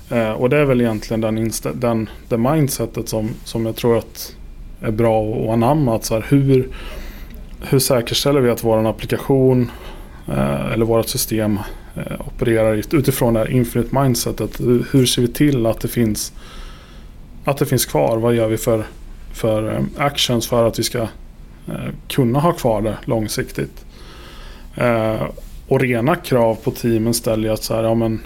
[0.10, 4.36] Eh, och det är väl egentligen den, den, det mindsetet som, som jag tror att
[4.82, 5.96] är bra att anamma.
[5.96, 6.70] Att så här, hur,
[7.62, 9.72] hur säkerställer vi att vår applikation
[10.28, 11.60] eh, eller vårt system
[11.96, 14.60] eh, opererar utifrån det här infinite mindsetet.
[14.92, 16.34] Hur ser vi till att det finns,
[17.46, 18.18] att det finns kvar?
[18.18, 18.86] Vad gör vi för,
[19.34, 21.02] för eh, actions för att vi ska
[21.68, 23.86] eh, kunna ha kvar det långsiktigt?
[24.76, 25.24] Eh,
[25.68, 28.20] och rena krav på teamen ställer ju att så här, ja men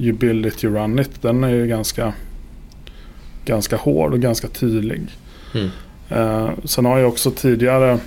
[0.00, 1.22] you build it, you run it.
[1.22, 2.12] Den är ju ganska,
[3.44, 5.02] ganska hård och ganska tydlig.
[5.54, 5.70] Mm.
[6.08, 7.98] Eh, sen har jag också tidigare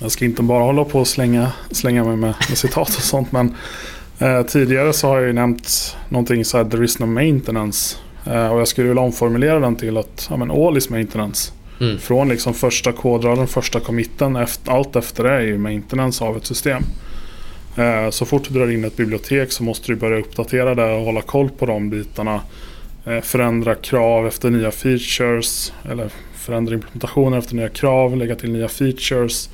[0.00, 3.32] jag ska inte bara hålla på och slänga, slänga mig med, med citat och sånt.
[3.32, 3.54] Men
[4.22, 7.96] Eh, tidigare så har jag ju nämnt någonting så här there is no maintenance.
[8.26, 11.52] Eh, och jag skulle vilja omformulera den till att ja, men all is maintenance.
[11.80, 11.98] Mm.
[11.98, 16.46] Från liksom första kodraden, första committen, efter, allt efter det är ju maintenance av ett
[16.46, 16.82] system.
[17.76, 21.04] Eh, så fort du drar in ett bibliotek så måste du börja uppdatera det och
[21.04, 22.40] hålla koll på de bitarna.
[23.04, 25.72] Eh, förändra krav efter nya features.
[25.90, 29.50] Eller förändra implementationer efter nya krav, lägga till nya features.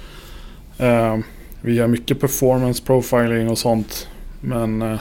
[0.79, 1.19] Eh,
[1.61, 4.09] vi gör mycket performance profiling och sånt
[4.41, 4.99] men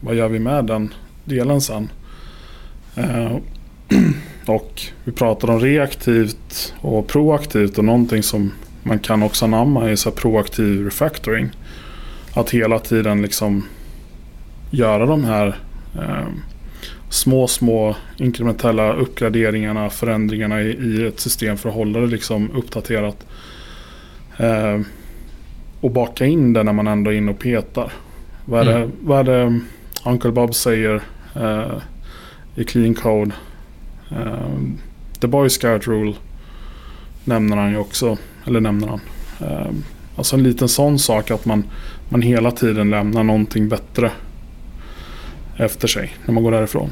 [0.00, 1.88] vad gör vi med den delen sen?
[4.46, 9.96] Och vi pratar om reaktivt och proaktivt och någonting som man kan också anamma är
[9.96, 11.50] så proaktiv refactoring.
[12.34, 13.64] Att hela tiden liksom
[14.70, 15.58] göra de här
[15.94, 16.28] eh,
[17.08, 23.26] små, små inkrementella uppgraderingarna, förändringarna i, i, ett system för att hålla det liksom uppdaterat.
[24.36, 24.80] Eh,
[25.80, 27.92] och baka in det när man ändå är inne och petar.
[28.44, 28.88] Vad är, mm.
[28.88, 29.60] det, vad är det
[30.04, 31.02] Uncle Bob säger
[31.36, 31.78] uh,
[32.54, 33.30] i Clean Code?
[34.12, 34.58] Uh,
[35.20, 36.14] The Boy Scout Rule
[37.24, 38.18] nämner han ju också.
[38.46, 39.00] Eller nämner han.
[39.42, 39.72] Uh,
[40.16, 41.64] alltså en liten sån sak att man,
[42.14, 44.10] man hela tiden lämnar någonting bättre
[45.56, 46.90] efter sig när man går därifrån.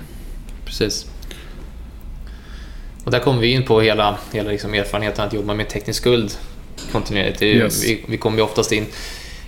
[0.65, 1.07] Precis.
[3.05, 6.33] Och där kommer vi in på hela, hela liksom erfarenheten att jobba med teknisk skuld
[6.93, 7.43] kontinuerligt.
[7.43, 7.85] Yes.
[7.85, 8.87] Vi, vi kommer ju oftast in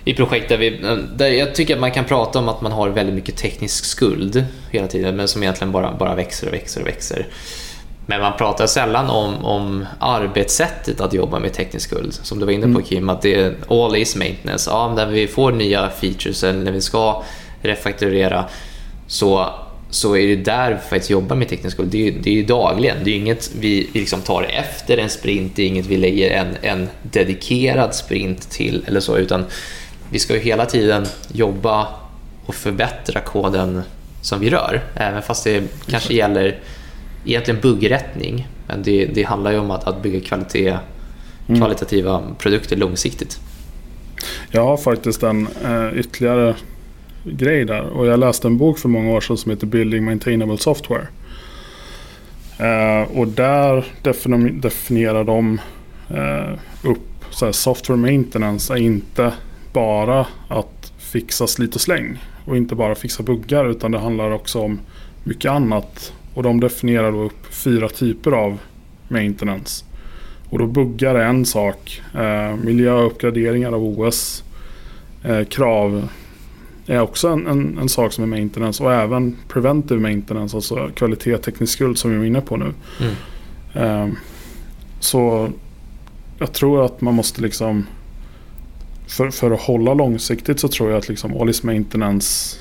[0.05, 0.69] i projekt där vi...
[1.15, 4.45] Där jag tycker att man kan prata om att man har väldigt mycket teknisk skuld
[4.71, 7.27] hela tiden, men som egentligen bara, bara växer och växer och växer.
[8.05, 12.13] Men man pratar sällan om, om arbetssättet att jobba med teknisk skuld.
[12.13, 12.83] Som du var inne på mm.
[12.83, 14.69] Kim, att det är all is maintenance.
[14.69, 17.23] Ja, när vi får nya features eller när vi ska
[17.61, 18.45] refakturera
[19.07, 19.49] så,
[19.89, 21.89] så är det där vi faktiskt jobbar med teknisk skuld.
[21.91, 22.97] Det är, det är dagligen.
[23.03, 26.31] Det är inget vi, vi liksom tar efter en sprint, det är inget vi lägger
[26.31, 29.45] en, en dedikerad sprint till eller så, utan
[30.09, 31.87] vi ska ju hela tiden jobba
[32.45, 33.81] och förbättra koden
[34.21, 34.83] som vi rör.
[34.95, 36.59] Även fast det kanske gäller
[37.25, 38.47] egentligen buggrättning.
[38.67, 40.77] Men det, det handlar ju om att, att bygga kvalitet,
[41.47, 41.59] mm.
[41.59, 43.39] kvalitativa produkter långsiktigt.
[44.51, 46.55] Jag har faktiskt en eh, ytterligare
[47.23, 47.81] grej där.
[47.81, 51.07] Och jag läste en bok för många år sedan som heter Building Maintainable Software.
[52.57, 53.85] Eh, och där
[54.61, 55.59] definierar de
[56.09, 56.99] eh, upp
[57.31, 59.33] så här, software maintenance är inte
[59.73, 62.17] bara att fixa slit och släng.
[62.45, 64.79] Och inte bara fixa buggar utan det handlar också om
[65.23, 66.13] mycket annat.
[66.35, 68.59] Och de definierar då upp fyra typer av
[69.07, 69.85] maintenance.
[70.49, 72.01] Och då buggar är en sak.
[72.13, 74.43] Eh, miljöuppgraderingar av OS.
[75.23, 76.07] Eh, krav
[76.87, 78.83] är också en, en, en, sak som är maintenance.
[78.83, 80.57] Och även preventive maintenance.
[80.57, 82.73] Alltså kvalitet, teknisk skuld som vi är inne på nu.
[83.01, 83.15] Mm.
[83.73, 84.15] Eh,
[84.99, 85.49] så
[86.39, 87.85] jag tror att man måste liksom
[89.07, 92.57] för, för att hålla långsiktigt så tror jag att liksom all is maintenance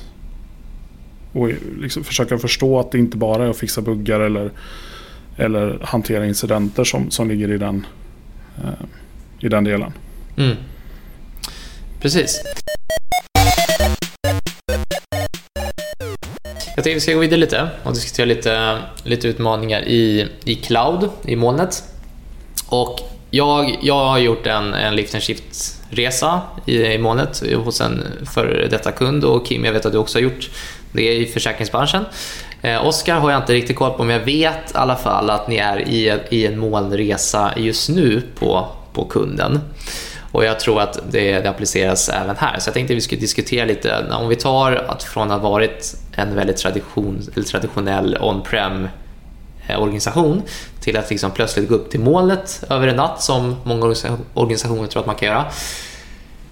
[1.35, 4.51] och liksom försöka förstå att det inte bara är att fixa buggar eller,
[5.37, 7.87] eller hantera incidenter som, som ligger i den,
[8.64, 8.87] eh,
[9.40, 9.92] i den delen.
[10.37, 10.57] Mm.
[12.01, 12.42] Precis.
[16.77, 21.09] Jag tänkte vi ska gå vidare lite och diskutera lite, lite utmaningar i, i cloud,
[21.25, 21.83] i molnet.
[22.66, 28.03] Och jag, jag har gjort en, en lift and shift-resa i, i molnet hos en
[28.35, 30.51] före detta kund och Kim, jag vet att du också har gjort
[30.94, 32.04] det är i försäkringsbranschen.
[32.62, 35.48] Eh, Oskar har jag inte riktigt koll på, men jag vet i alla fall att
[35.48, 39.61] ni är i, i en molnresa just nu på, på kunden.
[40.33, 42.59] Och jag tror att det, det appliceras även här.
[42.59, 45.50] Så jag tänkte att vi skulle diskutera lite, om vi tar att från att ha
[45.50, 48.88] varit en väldigt tradition, eller traditionell on-prem
[49.66, 50.42] eh, organisation
[50.80, 53.94] till att liksom plötsligt gå upp till målet över en natt som många
[54.35, 55.44] organisationer tror att man kan göra.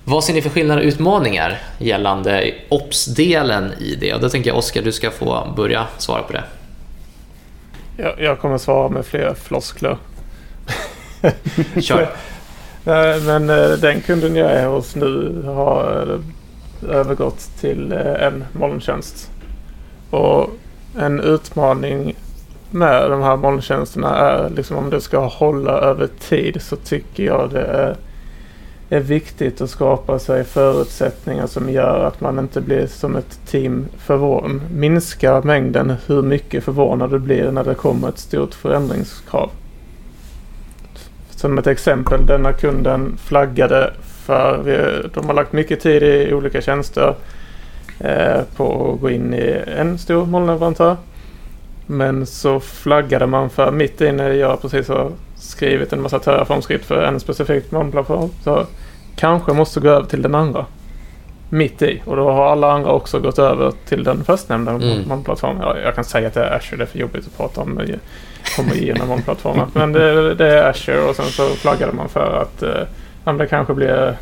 [0.04, 4.14] Vad ser ni för skillnader och utmaningar gällande OPS-delen i det?
[4.14, 6.44] Och då tänker jag Oskar, du ska få börja svara på det.
[7.96, 9.96] Jag, jag kommer svara med fler floskler.
[11.80, 12.08] Kör.
[13.26, 16.20] Men eh, den kunden jag är hos nu har
[16.82, 19.30] eh, övergått till en molntjänst.
[20.10, 20.50] Och
[20.98, 22.16] en utmaning
[22.70, 27.50] med de här molntjänsterna är liksom om det ska hålla över tid så tycker jag
[27.50, 27.96] det är,
[28.92, 33.86] är viktigt att skapa sig förutsättningar som gör att man inte blir som ett team
[33.98, 34.60] förvånad.
[34.74, 39.50] Minska mängden hur mycket förvånad du blir när det kommer ett stort förändringskrav.
[41.30, 47.14] Som ett exempel, denna kunden flaggade för, de har lagt mycket tid i olika tjänster
[48.00, 50.96] eh, på att gå in i en stor molnleverantör.
[51.86, 55.10] Men så flaggade man för mitt i när jag precis har
[55.52, 58.30] skrivit en massa Terraform-skript för en specifik molnplattform.
[58.44, 58.66] Så
[59.16, 60.66] kanske måste gå över till den andra.
[61.48, 62.02] Mitt i.
[62.04, 65.08] Och då har alla andra också gått över till den förstnämnda mm.
[65.08, 65.62] molnplattformen.
[65.62, 66.76] Jag, jag kan säga att det är Azure.
[66.76, 67.80] Det är för jobbigt att prata om
[68.56, 69.66] homogena molnplattformar.
[69.72, 73.74] Men det, det, är Azure och sen så flaggade man för att eh, det kanske
[73.74, 74.16] blir...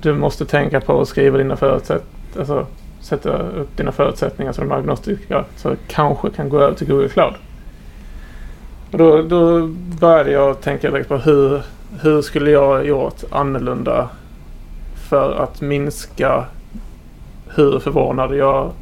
[0.00, 2.16] Du måste tänka på att skriva dina förutsättningar.
[2.38, 2.66] Alltså,
[3.00, 7.34] sätta upp dina förutsättningar som de agnostiska så kanske kan gå över till Google Cloud.
[8.92, 9.66] Och då, då
[10.00, 11.62] började jag tänka direkt på hur,
[12.02, 14.08] hur skulle jag gjort annorlunda
[15.08, 16.44] för att minska
[17.54, 18.72] hur förvånad jag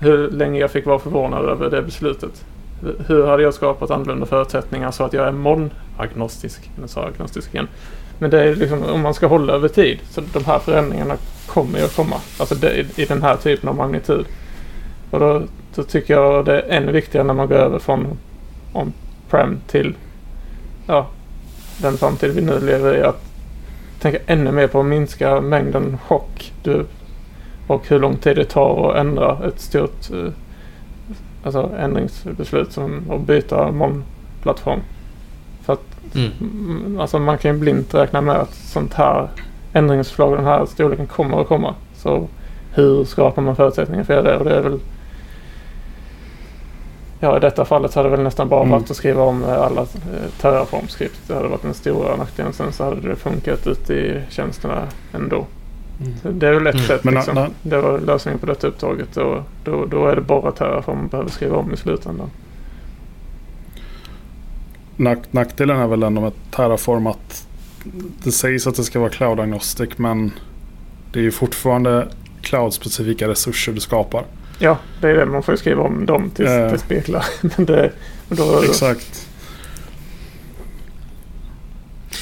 [0.00, 2.44] hur länge jag fick vara förvånad över det beslutet.
[3.06, 6.70] Hur hade jag skapat annorlunda förutsättningar så att jag är monagnostisk.
[6.80, 7.68] Nu sa agnostisk igen.
[8.18, 9.98] Men det är liksom om man ska hålla över tid.
[10.10, 12.16] Så de här förändringarna kommer ju att komma.
[12.38, 14.26] Alltså det, i den här typen av magnitud.
[15.10, 15.42] Och då,
[15.74, 18.18] då, tycker jag det är ännu viktigare när man går över från
[19.30, 19.94] on-prem till
[20.86, 21.06] ja,
[21.78, 23.02] den framtid vi nu lever i.
[23.02, 23.22] Att
[24.00, 26.86] tänka ännu mer på att minska mängden chock du,
[27.66, 30.30] och hur lång tid det tar att ändra ett stort uh,
[31.44, 34.80] alltså ändringsbeslut som att byta molnplattform.
[35.62, 37.00] För att mm.
[37.00, 39.28] alltså man kan ju blint räkna med att sånt här
[39.72, 41.74] ändringsförslag den här storleken kommer att komma.
[41.94, 42.28] Så
[42.74, 44.36] hur skapar man förutsättningar för det?
[44.36, 44.78] Och det är väl
[47.22, 48.72] Ja, i detta fallet hade det väl nästan bara mm.
[48.72, 49.86] varit att skriva om alla eh,
[50.40, 51.20] Terraform-skript.
[51.26, 52.52] Det hade varit den stora nackdelen.
[52.52, 55.46] Sen så hade det funkat ute i tjänsterna ändå.
[56.00, 56.38] Mm.
[56.38, 56.86] Det är väl ett mm.
[56.86, 57.04] sätt.
[57.04, 57.34] Men, liksom.
[57.34, 57.50] na, na.
[57.62, 59.16] Det var lösningen på detta uppdraget.
[59.16, 62.30] Och då, då är det bara Terraform man behöver skriva om i slutändan.
[65.30, 67.46] nackdelen är väl ändå med Terraform att
[68.24, 70.32] det sägs att det ska vara cloud-agnostic men
[71.12, 72.08] det är ju fortfarande
[72.42, 74.24] cloud-specifika resurser du skapar.
[74.62, 75.26] Ja, det är det.
[75.26, 77.24] Man får ju skriva om dem tills uh, det speglar.
[77.56, 77.92] men det,
[78.28, 79.28] då, exakt.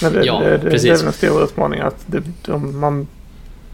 [0.02, 3.06] Men det, ja, det, det, det är väl en stor utmaning att det, de, man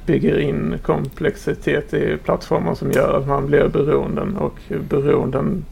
[0.06, 5.64] bygger in komplexitet i plattformar som gör att man blir beroenden och beroenden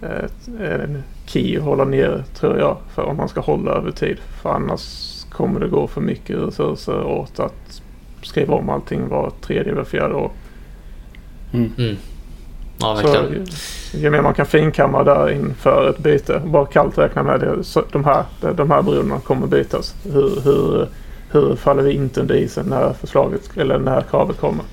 [0.00, 4.18] är en key att hålla ner tror jag för om man ska hålla över tid.
[4.42, 7.82] För annars kommer det gå för mycket resurser åt att
[8.22, 10.30] skriva om allting var tredje eller fjärde år.
[11.52, 11.72] Mm.
[11.78, 11.96] Mm.
[12.80, 13.46] Ja, verkligen.
[13.46, 16.42] Så, ju mer man kan finkamma där inför ett byte.
[16.46, 17.64] Bara kallt räkna med det.
[17.64, 19.94] Så de, här, de här beroendena kommer bytas.
[20.04, 20.88] Hur, hur,
[21.30, 24.64] hur faller vi inte under isen när förslaget eller när kravet kommer?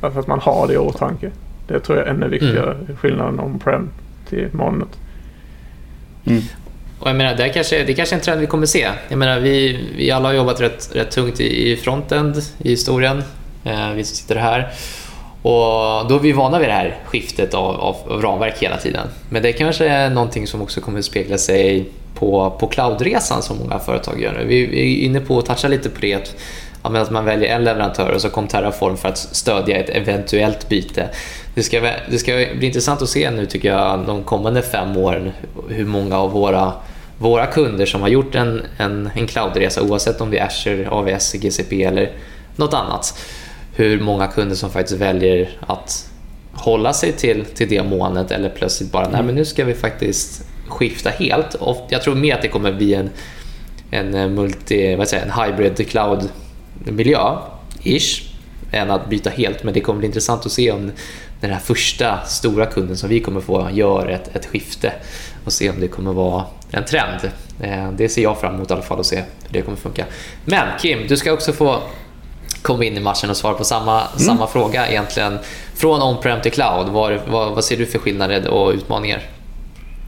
[0.00, 1.30] För att man har det i åtanke.
[1.68, 2.74] Det tror jag är ännu viktigare.
[2.74, 2.96] Mm.
[2.96, 3.90] Skillnaden om prem
[4.28, 4.88] till molnet.
[6.24, 6.42] Mm.
[6.98, 8.88] Och jag menar, det, kanske, det kanske är en trend vi kommer se.
[9.08, 13.22] Jag menar, vi, vi alla har jobbat rätt, rätt tungt i, i frontend i historien.
[13.64, 14.72] Eh, vi sitter här.
[15.42, 19.08] Och då är vi vana vid det här skiftet av, av, av ramverk hela tiden.
[19.28, 23.58] Men det kanske är någonting som också kommer att spegla sig på, på cloudresan som
[23.58, 24.32] många företag gör.
[24.32, 24.44] nu.
[24.44, 26.34] vi är inne på att toucha lite på det att,
[26.82, 31.08] att man väljer en leverantör och så kom Terraform för att stödja ett eventuellt byte.
[31.54, 35.32] Det ska, det ska bli intressant att se nu tycker jag de kommande fem åren
[35.68, 36.72] hur många av våra
[37.18, 41.32] våra kunder som har gjort en, en, en cloudresa oavsett om det är Azure, AVS,
[41.32, 42.10] GCP eller
[42.56, 43.18] något annat.
[43.74, 46.10] Hur många kunder som faktiskt väljer att
[46.52, 50.44] hålla sig till, till det månet eller plötsligt bara, nej men nu ska vi faktiskt
[50.68, 51.54] skifta helt.
[51.54, 53.10] Och jag tror mer att det kommer bli en,
[53.90, 56.28] en eh, multi, vad säger, en hybrid cloud
[56.84, 57.36] miljö,
[57.82, 58.32] ish,
[58.72, 59.62] än att byta helt.
[59.62, 60.92] Men det kommer bli intressant att se om
[61.40, 64.92] den här första stora kunden som vi kommer få gör ett, ett skifte
[65.44, 67.30] och se om det kommer vara en trend.
[67.60, 70.04] Eh, det ser jag fram emot i alla fall att se hur det kommer funka.
[70.44, 71.82] Men Kim, du ska också få
[72.62, 74.18] komma in i matchen och svara på samma, mm.
[74.18, 75.38] samma fråga egentligen.
[75.74, 79.22] Från on-prem till cloud, vad, vad, vad ser du för skillnader och utmaningar?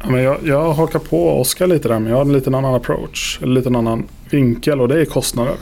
[0.03, 2.75] Ja, men jag, jag hakar på Oskar lite där, men jag har en liten annan
[2.75, 3.39] approach.
[3.43, 5.55] En liten annan vinkel och det är kostnader.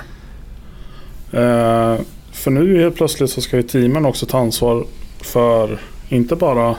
[1.33, 2.00] Eh,
[2.33, 4.85] för nu helt plötsligt så ska ju teamen också ta ansvar
[5.20, 5.78] för
[6.09, 6.76] inte bara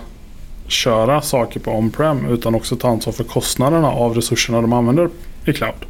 [0.68, 5.10] köra saker på on-prem utan också ta ansvar för kostnaderna av resurserna de använder
[5.46, 5.86] i cloud.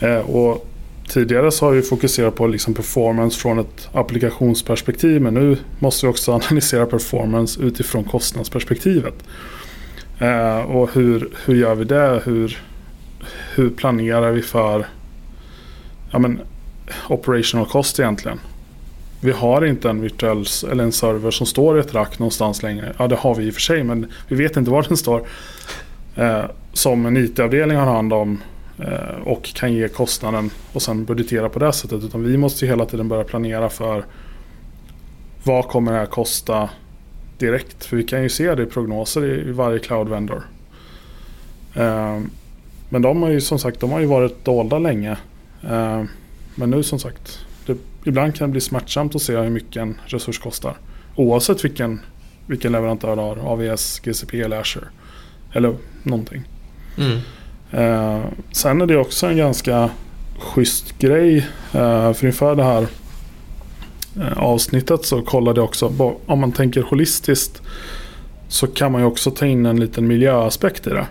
[0.00, 0.66] Eh, och
[1.08, 6.12] tidigare så har vi fokuserat på liksom performance från ett applikationsperspektiv men nu måste vi
[6.12, 9.14] också analysera performance utifrån kostnadsperspektivet.
[10.18, 12.22] Eh, och hur, hur gör vi det?
[12.24, 12.58] Hur,
[13.54, 14.86] hur planerar vi för
[16.12, 16.40] ja, men,
[17.08, 18.38] operational cost egentligen?
[19.20, 22.94] Vi har inte en virtuell eller en server som står i ett rack någonstans längre.
[22.98, 25.26] Ja det har vi i och för sig men vi vet inte var den står.
[26.16, 28.40] Eh, som en IT-avdelning har hand om
[28.78, 32.04] Eh, och kan ge kostnaden och sen budgetera på det sättet.
[32.04, 34.04] Utan vi måste hela tiden börja planera för
[35.44, 36.70] vad kommer det här kosta
[37.38, 37.84] direkt.
[37.84, 40.42] För vi kan ju se det i prognoser i, varje cloud vendor.
[41.74, 42.20] Eh,
[42.88, 45.16] men de har ju som sagt de har ju varit dolda länge.
[45.62, 46.04] Eh,
[46.54, 50.00] men nu som sagt det, ibland kan det bli smärtsamt att se hur mycket en
[50.06, 50.76] resurs kostar.
[51.14, 52.00] Oavsett vilken,
[52.46, 53.36] vilken leverantör du har.
[53.36, 54.86] AVS, GCP eller Azure.
[55.52, 56.44] Eller någonting.
[56.98, 57.18] Mm.
[57.70, 58.20] Eh,
[58.52, 59.90] sen är det också en ganska
[60.38, 61.36] schysst grej.
[61.72, 62.86] Eh, för inför det här
[64.20, 66.14] eh, avsnittet så kollade jag också.
[66.26, 67.62] Om man tänker holistiskt
[68.48, 71.06] så kan man ju också ta in en liten miljöaspekt i det.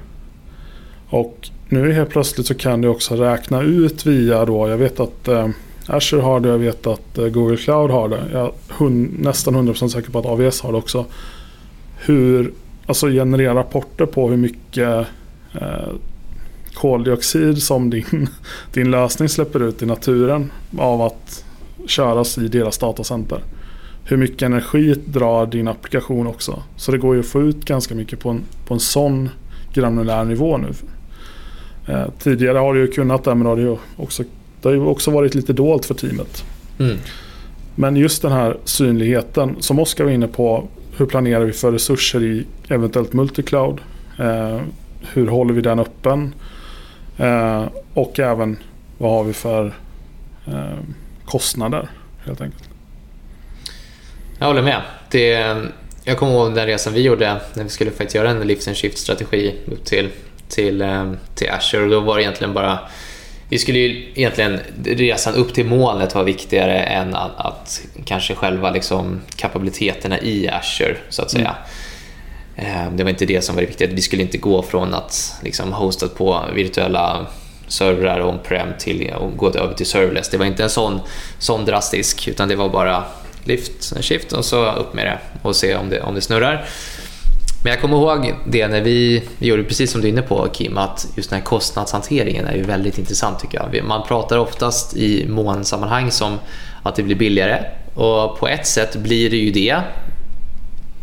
[1.09, 4.69] Och nu helt plötsligt så kan du också räkna ut via då.
[4.69, 5.49] Jag vet att eh,
[5.87, 8.23] Azure har det, jag vet att eh, Google Cloud har det.
[8.31, 8.89] Jag är
[9.23, 11.05] nästan 100% säker på att AWS har det också.
[11.97, 12.51] Hur,
[12.85, 15.07] alltså generera rapporter på hur mycket
[15.53, 15.87] eh,
[16.75, 18.29] koldioxid som din,
[18.73, 21.45] din lösning släpper ut i naturen av att
[21.87, 23.39] köras i deras datacenter.
[24.03, 26.63] Hur mycket energi drar din applikation också.
[26.75, 29.29] Så det går ju att få ut ganska mycket på en, på en sån
[29.73, 30.73] granulär nivå nu.
[31.87, 34.23] Eh, tidigare har du ju kunnat det men då har du också
[34.61, 36.43] det har ju också varit lite dolt för teamet.
[36.79, 36.97] Mm.
[37.75, 40.67] Men just den här synligheten som Oskar var inne på.
[40.97, 43.81] Hur planerar vi för resurser i eventuellt multicloud?
[44.19, 44.59] Eh,
[45.13, 46.33] hur håller vi den öppen?
[47.17, 48.57] Eh, och även
[48.97, 49.73] vad har vi för
[50.47, 50.79] eh,
[51.25, 51.89] kostnader
[52.25, 52.69] helt enkelt.
[54.39, 54.81] Jag håller med.
[55.11, 55.31] Det,
[56.03, 58.77] jag kommer ihåg den resan vi gjorde när vi skulle faktiskt göra en lift and
[58.77, 60.09] shift strategi upp till,
[60.49, 61.83] till, eh, till Azure.
[61.83, 62.79] Och då var det egentligen bara
[63.49, 68.71] vi skulle ju egentligen, resan upp till målet var viktigare än att, att kanske själva
[68.71, 71.49] liksom kapabiliteterna i Azure så att säga.
[71.49, 71.61] Mm.
[72.55, 73.87] Eh, det var inte det som var det viktiga.
[73.91, 77.27] Vi skulle inte gå från att liksom hosta på virtuella
[77.67, 80.29] servrar on-prem till att gå över till serverless.
[80.29, 80.99] Det var inte en sån,
[81.39, 83.03] sån drastisk utan det var bara
[83.43, 86.65] lift, shift och så upp med det och se om det, om det snurrar.
[87.63, 90.47] Men jag kommer ihåg det när vi, vi gjorde precis som du är inne på
[90.53, 93.83] Kim, att just den här kostnadshanteringen är ju väldigt intressant tycker jag.
[93.83, 96.39] Man pratar oftast i månsammanhang som
[96.83, 97.63] att det blir billigare
[97.95, 99.77] och på ett sätt blir det ju det.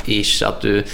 [0.06, 0.84] Ish, att du,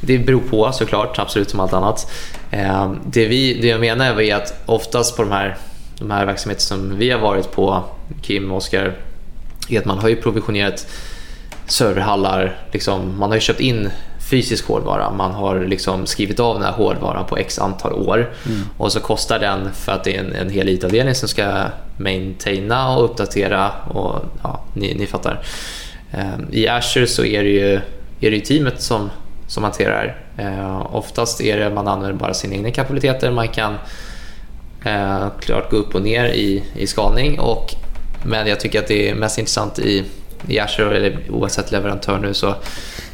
[0.00, 2.10] det beror på såklart, absolut som allt annat.
[2.50, 5.56] Eh, det, vi, det jag menar är att oftast på de här,
[5.98, 7.84] de här verksamheter som vi har varit på,
[8.22, 8.94] Kim och Oskar,
[9.68, 10.86] är att man har ju provisionerat
[11.66, 12.60] serverhallar.
[12.72, 13.90] Liksom, man har ju köpt in
[14.30, 15.10] fysisk hårdvara.
[15.10, 18.60] Man har liksom skrivit av den här hårdvaran på x antal år mm.
[18.76, 21.64] och så kostar den för att det är en, en hel IT-avdelning som ska
[21.96, 25.42] maintaina och uppdatera och ja, ni, ni fattar.
[26.12, 27.74] Um, I Azure så är det ju,
[28.20, 29.10] är det ju teamet som,
[29.48, 30.16] som hanterar.
[30.36, 33.30] Eh, oftast är det man använder bara sina egna kapaciteter.
[33.30, 33.74] Man kan
[34.84, 37.74] eh, klart gå upp och ner i, i skalning och
[38.24, 40.04] men jag tycker att det är mest intressant i
[40.46, 42.54] i Azure eller oavsett leverantör nu så,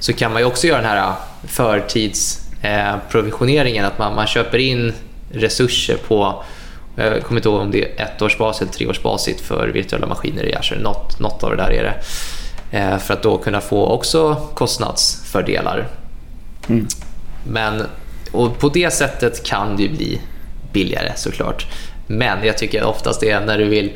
[0.00, 1.12] så kan man ju också göra den här
[1.46, 3.84] förtidsprovisioneringen.
[3.84, 4.92] Eh, eh att man, man köper in
[5.32, 6.44] resurser på
[6.96, 10.80] jag kommer inte ihåg om det är ettårsbasis eller treårsbasis för virtuella maskiner i Azure.
[10.80, 11.94] Något, något av det där är det.
[12.78, 15.88] Eh, för att då kunna få också kostnadsfördelar.
[16.68, 16.86] Mm.
[17.46, 17.82] Men
[18.32, 20.20] och på det sättet kan det ju bli
[20.72, 21.66] billigare såklart.
[22.06, 23.92] Men jag tycker oftast det är när du vill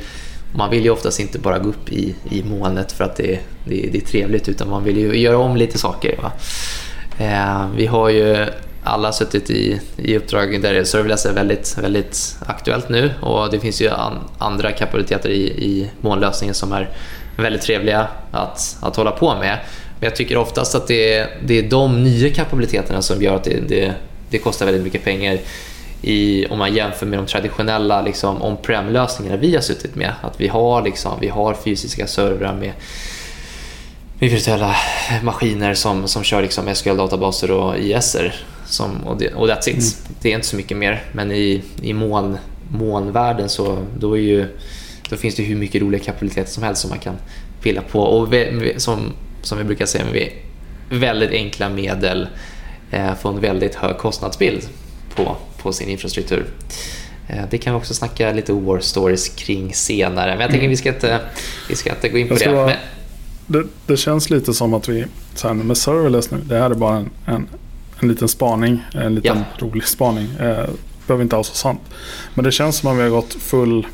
[0.55, 3.89] man vill ju oftast inte bara gå upp i, i molnet för att det, det,
[3.93, 6.31] det är trevligt utan man vill ju göra om lite saker.
[7.19, 8.47] Eh, vi har ju
[8.85, 13.83] alla suttit i, i uppdrag där serverless är väldigt, väldigt aktuellt nu och det finns
[13.83, 16.91] ju an, andra kapaciteter i, i molnlösningen som är
[17.37, 19.59] väldigt trevliga att, att hålla på med.
[20.01, 23.45] Men jag tycker oftast att det är, det är de nya kapabiliteterna som gör att
[23.45, 23.95] det, det,
[24.31, 25.39] det kostar väldigt mycket pengar
[26.03, 30.13] i, om man jämför med de traditionella liksom, on-prem-lösningarna vi har suttit med.
[30.23, 32.73] Att vi har, liksom, vi har fysiska servrar med,
[34.19, 34.77] med virtuella
[35.23, 38.35] maskiner som, som kör liksom SQL-databaser och ISer.
[38.67, 39.75] Som, och, det, och that's it.
[39.77, 40.15] Mm.
[40.21, 41.03] Det är inte så mycket mer.
[41.13, 42.39] Men i, i moln,
[42.71, 44.57] molnvärlden så då, är ju,
[45.09, 47.17] då finns det hur mycket roliga kapabiliteter som helst som man kan
[47.63, 48.01] pilla på.
[48.01, 48.35] Och
[48.77, 49.13] som,
[49.43, 50.31] som vi brukar säga, med
[50.91, 52.29] väldigt enkla medel
[52.91, 54.69] eh, få en väldigt hög kostnadsbild
[55.15, 56.47] på på sin infrastruktur.
[57.29, 60.71] Eh, det kan vi också snacka lite war stories kring senare, men jag tänker mm.
[60.71, 61.21] vi ska inte,
[61.69, 62.53] vi ska inte gå in på det.
[62.53, 62.73] Bara,
[63.47, 63.67] det.
[63.87, 63.97] det.
[63.97, 67.11] känns lite som att vi, så här, med serverless nu, det här är bara en,
[67.27, 67.49] en,
[68.01, 69.67] en liten spaning, en liten ja.
[69.67, 70.29] rolig spaning.
[70.41, 70.69] Eh,
[71.07, 71.81] behöver inte alls vara sant.
[72.35, 73.87] Men det känns som att vi har gått full,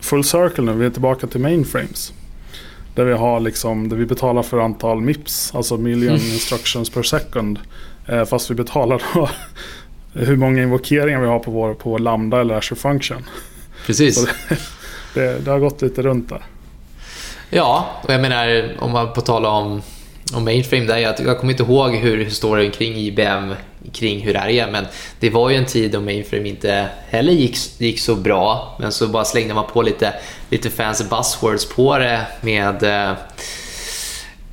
[0.00, 2.12] full circle nu, vi är tillbaka till mainframes.
[2.94, 6.32] Där vi, har liksom, där vi betalar för antal MIPS, alltså million mm.
[6.32, 7.58] instructions per second.
[8.06, 9.30] Eh, fast vi betalar då
[10.20, 13.24] hur många invokeringar vi har på vår, på Lambda eller Azure Function.
[13.86, 14.24] Precis.
[14.24, 14.56] Det,
[15.14, 16.42] det, det, har gått lite runt där.
[17.50, 19.82] Ja, och jag menar om man på tala om,
[20.34, 23.54] om mainframe, där jag, jag kommer inte ihåg hur historien kring IBM
[23.92, 24.86] kring hur det är, men
[25.20, 29.08] det var ju en tid då mainframe inte heller gick, gick så bra, men så
[29.08, 30.14] bara slängde man på lite,
[30.50, 33.12] lite fancy buzzwords på det med eh,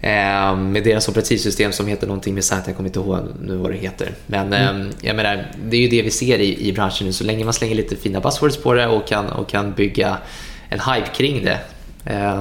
[0.01, 3.77] Eh, med deras operativsystem som heter någonting med jag kommer inte ihåg nu vad det
[3.77, 4.11] heter.
[4.25, 4.81] Men mm.
[4.81, 7.13] eh, jag menar, det är ju det vi ser i, i branschen nu.
[7.13, 10.17] Så länge man slänger lite fina buzzwords på det och kan, och kan bygga
[10.69, 11.59] en hype kring det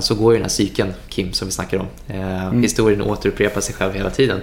[0.00, 1.86] så går ju den här cykeln, Kim, som vi snackar om.
[2.08, 2.62] Eh, mm.
[2.62, 4.40] Historien återupprepar sig själv hela tiden.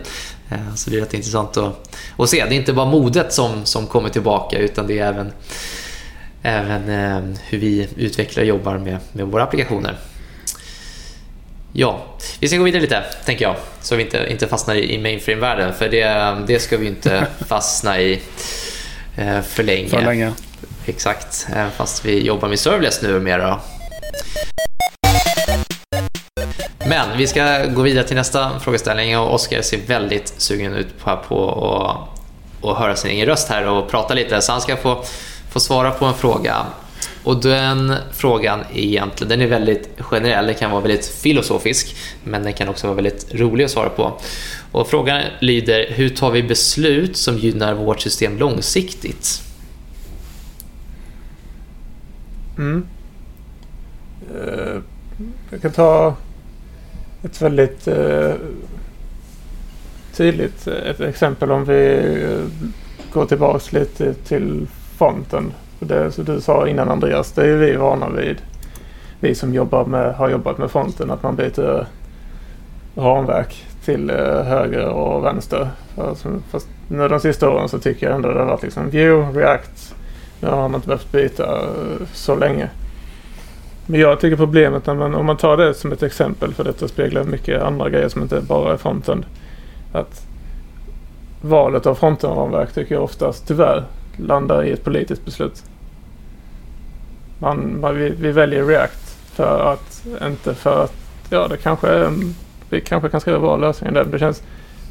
[0.49, 2.45] Eh, så det är rätt intressant att, att se.
[2.45, 5.31] Det är inte bara modet som, som kommer tillbaka utan det är även,
[6.41, 9.97] även eh, hur vi utvecklar och jobbar med, med våra applikationer.
[11.73, 12.05] Ja,
[12.39, 15.89] vi ska gå vidare lite, tänker jag, så vi inte, inte fastnar i mainframe-världen, för
[15.89, 18.21] det, det ska vi inte fastna i
[19.17, 19.89] eh, för länge.
[19.89, 20.33] För länge.
[20.85, 23.59] Exakt, fast vi jobbar med serverless nu och mera.
[26.95, 31.19] Men vi ska gå vidare till nästa frågeställning och Oskar ser väldigt sugen ut på,
[31.27, 32.19] på att,
[32.61, 35.03] och höra sin egen röst här och prata lite, så han ska få,
[35.49, 36.65] få svara på en fråga.
[37.23, 42.53] Och den frågan egentligen, den är väldigt generell, den kan vara väldigt filosofisk, men den
[42.53, 44.13] kan också vara väldigt rolig att svara på.
[44.71, 49.41] Och frågan lyder, hur tar vi beslut som gynnar vårt system långsiktigt?
[52.57, 52.87] Mm.
[54.35, 54.81] Eh,
[55.51, 56.15] jag kan ta
[57.23, 58.33] ett väldigt eh,
[60.13, 62.69] tydligt eh, ett exempel om vi eh,
[63.13, 64.67] går tillbaks lite till
[64.97, 65.53] fronten
[65.87, 68.37] det som du sa innan Andreas, det är vi vana vid.
[69.19, 71.85] Vi som jobbar med, har jobbat med fronten, att man byter
[72.95, 75.69] ramverk till eh, höger och vänster.
[75.97, 79.39] Alltså, fast nu de sista åren så tycker jag ändå det har varit liksom view,
[79.39, 79.95] react.
[80.39, 81.59] Nu har man inte behövt byta
[82.13, 82.69] så länge.
[83.85, 86.87] Men jag tycker problemet när man, om man tar det som ett exempel, för detta
[86.87, 89.25] speglar mycket andra grejer som inte bara är frontend.
[89.93, 90.27] Att
[91.41, 93.83] valet av frontendramverk tycker jag oftast tyvärr
[94.17, 95.63] landar i ett politiskt beslut.
[97.39, 100.93] Man, man vi, vi, väljer React för att, inte för att,
[101.29, 102.11] ja det kanske är,
[102.69, 104.05] vi kanske kan skriva bra lösningar där.
[104.05, 104.43] Det känns,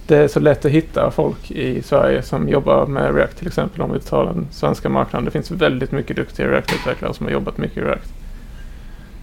[0.07, 3.83] det är så lätt att hitta folk i Sverige som jobbar med React till exempel
[3.83, 5.25] om vi tar den svenska marknaden.
[5.25, 8.13] Det finns väldigt mycket duktiga React-utvecklare som har jobbat mycket i React.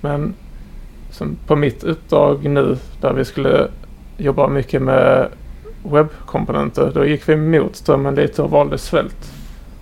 [0.01, 0.33] Men
[1.47, 3.67] på mitt uppdrag nu där vi skulle
[4.17, 5.27] jobbar mycket med
[5.83, 6.91] webbkomponenter.
[6.93, 9.33] Då gick vi mot strömmen lite och valde svält.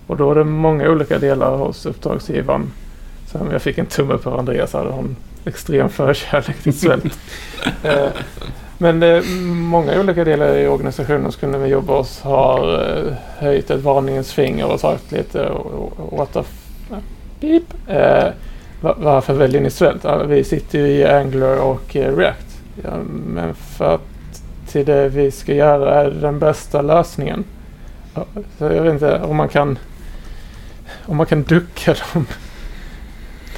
[0.06, 2.72] Och då är det många olika delar hos uppdragsgivaren.
[3.26, 7.18] Så jag fick en tumme av Andreas hade hon extrem förkärlek till svält.
[7.82, 8.08] eh,
[8.78, 13.70] men eh, många olika delar i organisationen som kunde vi jobba oss har eh, höjt
[13.70, 15.52] ett varningens finger och sagt lite
[16.10, 16.42] what the
[17.40, 17.74] beep.
[18.80, 20.04] Varför väljer ni svält?
[20.26, 22.60] vi sitter ju i Angular och eh, React.
[22.82, 22.90] Ja,
[23.26, 27.44] men för att till det vi ska göra är den bästa lösningen.
[28.58, 29.78] Så jag vet inte om man kan
[31.06, 32.26] om man kan ducka de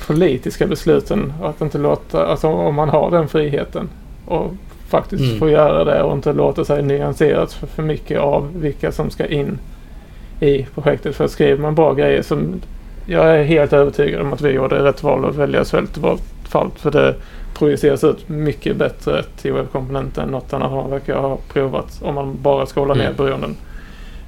[0.06, 3.88] politiska besluten att inte låta, alltså om man har den friheten
[4.26, 4.52] och
[4.88, 5.38] faktiskt mm.
[5.38, 9.26] få göra det och inte låta sig nyanseras för, för mycket av vilka som ska
[9.26, 9.58] in
[10.40, 11.16] i projektet.
[11.16, 12.60] För skriver man bra grejer som
[13.10, 16.48] jag är helt övertygad om att vi gjorde rätt val att välja svält i vårt
[16.48, 16.70] fall.
[16.76, 17.14] För det
[17.54, 22.42] projiceras ut mycket bättre till webbkomponenten än något annat man verkar ha provat om man
[22.42, 23.16] bara scrollar ner mm.
[23.16, 23.56] beroenden.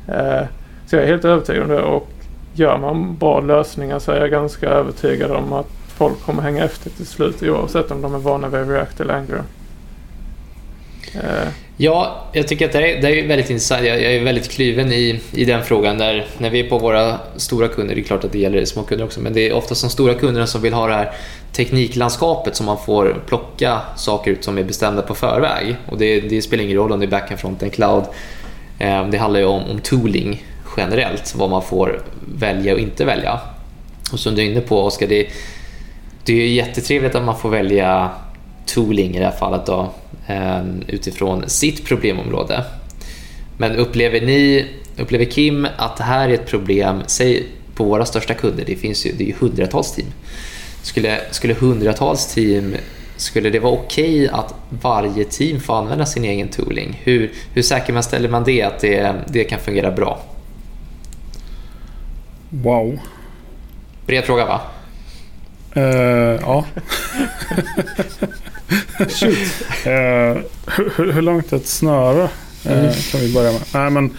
[0.08, 0.46] Eh,
[0.86, 2.08] så jag är helt övertygad om det och
[2.54, 6.90] gör man bra lösningar så är jag ganska övertygad om att folk kommer hänga efter
[6.90, 9.44] till slut oavsett om de är vana vid React eller Angular.
[11.14, 11.48] Eh.
[11.76, 13.84] Ja, jag tycker att det är, det är väldigt intressant.
[13.84, 15.98] Jag, jag är väldigt kluven i, i den frågan.
[15.98, 18.82] Där, när vi är på våra stora kunder, det är klart att det gäller små
[18.82, 21.12] kunder också, men det är oftast de stora kunderna som vill ha det här
[21.52, 25.76] tekniklandskapet som man får plocka saker ut som är bestämda på förväg.
[25.86, 28.04] Och det, det spelar ingen roll om det är backend, frontend, cloud.
[28.78, 30.44] Ehm, det handlar ju om, om tooling
[30.76, 32.02] generellt, vad man får
[32.38, 33.40] välja och inte välja.
[34.12, 35.26] Och som du är inne på Oskar, det,
[36.24, 38.10] det är jättetrevligt att man får välja
[38.66, 39.92] tooling i det här fallet då,
[40.26, 42.64] eh, utifrån sitt problemområde.
[43.56, 44.66] Men upplever ni,
[44.98, 49.06] upplever Kim att det här är ett problem, säg på våra största kunder, det finns
[49.06, 50.06] ju, det är ju hundratals team.
[50.82, 52.76] Skulle, skulle hundratals team,
[53.16, 57.00] skulle det vara okej okay att varje team får använda sin egen tooling?
[57.04, 60.20] Hur, hur säker man ställer man det att det, det kan fungera bra?
[62.50, 62.98] Wow.
[64.06, 64.60] Bred fråga va?
[65.76, 66.64] Uh, ja.
[69.08, 69.64] Shoot.
[69.86, 70.42] Uh,
[70.96, 72.22] hur, hur, långt är ett snöre?
[72.66, 72.92] Uh, mm.
[73.10, 73.62] Kan vi börja med.
[73.74, 74.10] Nej, men,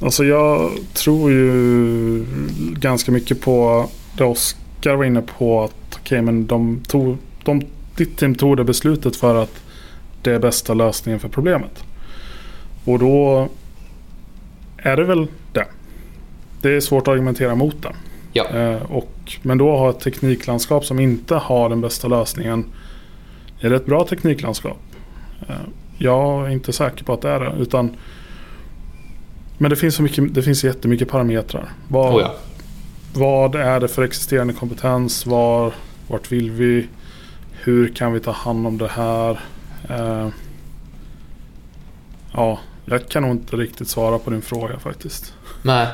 [0.00, 2.24] alltså jag tror ju
[2.76, 5.64] ganska mycket på det Oskar var inne på.
[5.64, 7.62] att okay, men de tog, de,
[7.96, 9.62] Ditt team tog det beslutet för att
[10.22, 11.84] det är bästa lösningen för problemet.
[12.84, 13.48] Och då
[14.76, 15.66] är det väl det.
[16.62, 17.92] Det är svårt att argumentera mot det.
[18.32, 18.48] Ja.
[18.48, 22.64] Eh, och, men då ha ett tekniklandskap som inte har den bästa lösningen.
[23.60, 24.78] Är det ett bra tekniklandskap?
[25.48, 25.54] Eh,
[25.98, 27.52] jag är inte säker på att det är det.
[27.58, 27.96] Utan,
[29.58, 31.68] men det finns, så mycket, det finns jättemycket parametrar.
[31.88, 32.34] Vad, oh ja.
[33.14, 35.26] vad är det för existerande kompetens?
[35.26, 35.72] Var,
[36.08, 36.86] vart vill vi?
[37.52, 39.40] Hur kan vi ta hand om det här?
[39.88, 40.28] Eh,
[42.32, 45.34] ja, jag kan nog inte riktigt svara på din fråga faktiskt.
[45.62, 45.86] Nej,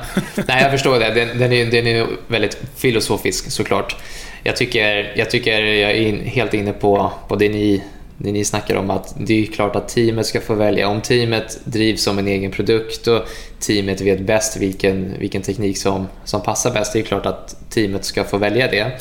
[0.47, 1.13] Nej jag förstår det.
[1.13, 3.95] Den, den, är, den är väldigt filosofisk såklart.
[4.43, 7.83] Jag tycker jag, tycker jag är in, helt inne på, på det, ni,
[8.17, 8.89] det ni snackar om.
[8.89, 10.87] att Det är klart att teamet ska få välja.
[10.87, 13.21] Om teamet drivs som en egen produkt och
[13.59, 16.93] teamet vet bäst vilken, vilken teknik som, som passar bäst.
[16.93, 18.99] Det är klart att teamet ska få välja det.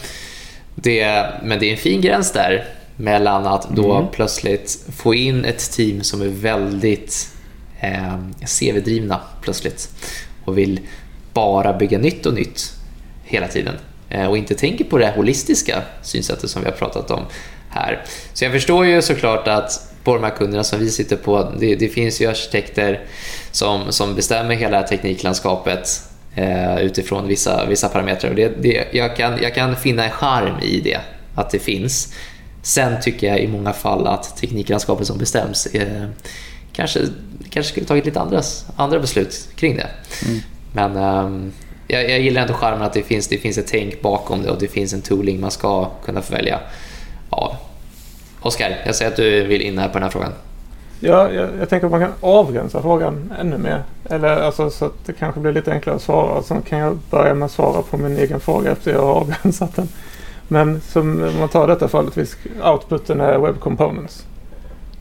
[0.75, 2.65] det men det är en fin gräns där
[2.97, 4.09] mellan att då mm.
[4.13, 7.29] plötsligt få in ett team som är väldigt
[7.81, 9.89] eh, CV-drivna plötsligt
[10.49, 10.81] och vill
[11.33, 12.73] bara bygga nytt och nytt
[13.25, 13.75] hela tiden
[14.09, 17.23] eh, och inte tänker på det holistiska synsättet som vi har pratat om
[17.71, 18.05] här.
[18.33, 21.77] Så jag förstår ju såklart att på de här kunderna som vi sitter på, det,
[21.77, 23.01] det finns ju arkitekter
[23.51, 26.03] som, som bestämmer hela tekniklandskapet
[26.35, 28.31] eh, utifrån vissa, vissa parametrar.
[28.31, 31.01] Och det, det, jag, kan, jag kan finna en charm i det,
[31.35, 32.15] att det finns.
[32.63, 36.07] Sen tycker jag i många fall att tekniklandskapet som bestäms eh,
[36.79, 37.01] kanske,
[37.51, 39.89] kanske skulle tagit lite andras, andra beslut kring det.
[40.27, 40.41] Mm.
[40.73, 41.53] Men um,
[41.87, 44.59] jag, jag, gillar ändå charmen att det finns, det finns ett tänk bakom det och
[44.59, 46.61] det finns en tooling man ska kunna få välja
[47.31, 47.55] av.
[48.41, 50.33] Oskar, jag ser att du vill in här på den här frågan.
[51.01, 53.83] Ja, jag, jag, tänker att man kan avgränsa frågan ännu mer.
[54.11, 56.43] Eller alltså, så att det kanske blir lite enklare att svara.
[56.43, 59.77] Sen kan jag börja med att svara på min egen fråga efter jag har avgränsat
[59.77, 59.89] den.
[60.49, 64.25] Men som, om man tar detta fallet, outputen är Web Components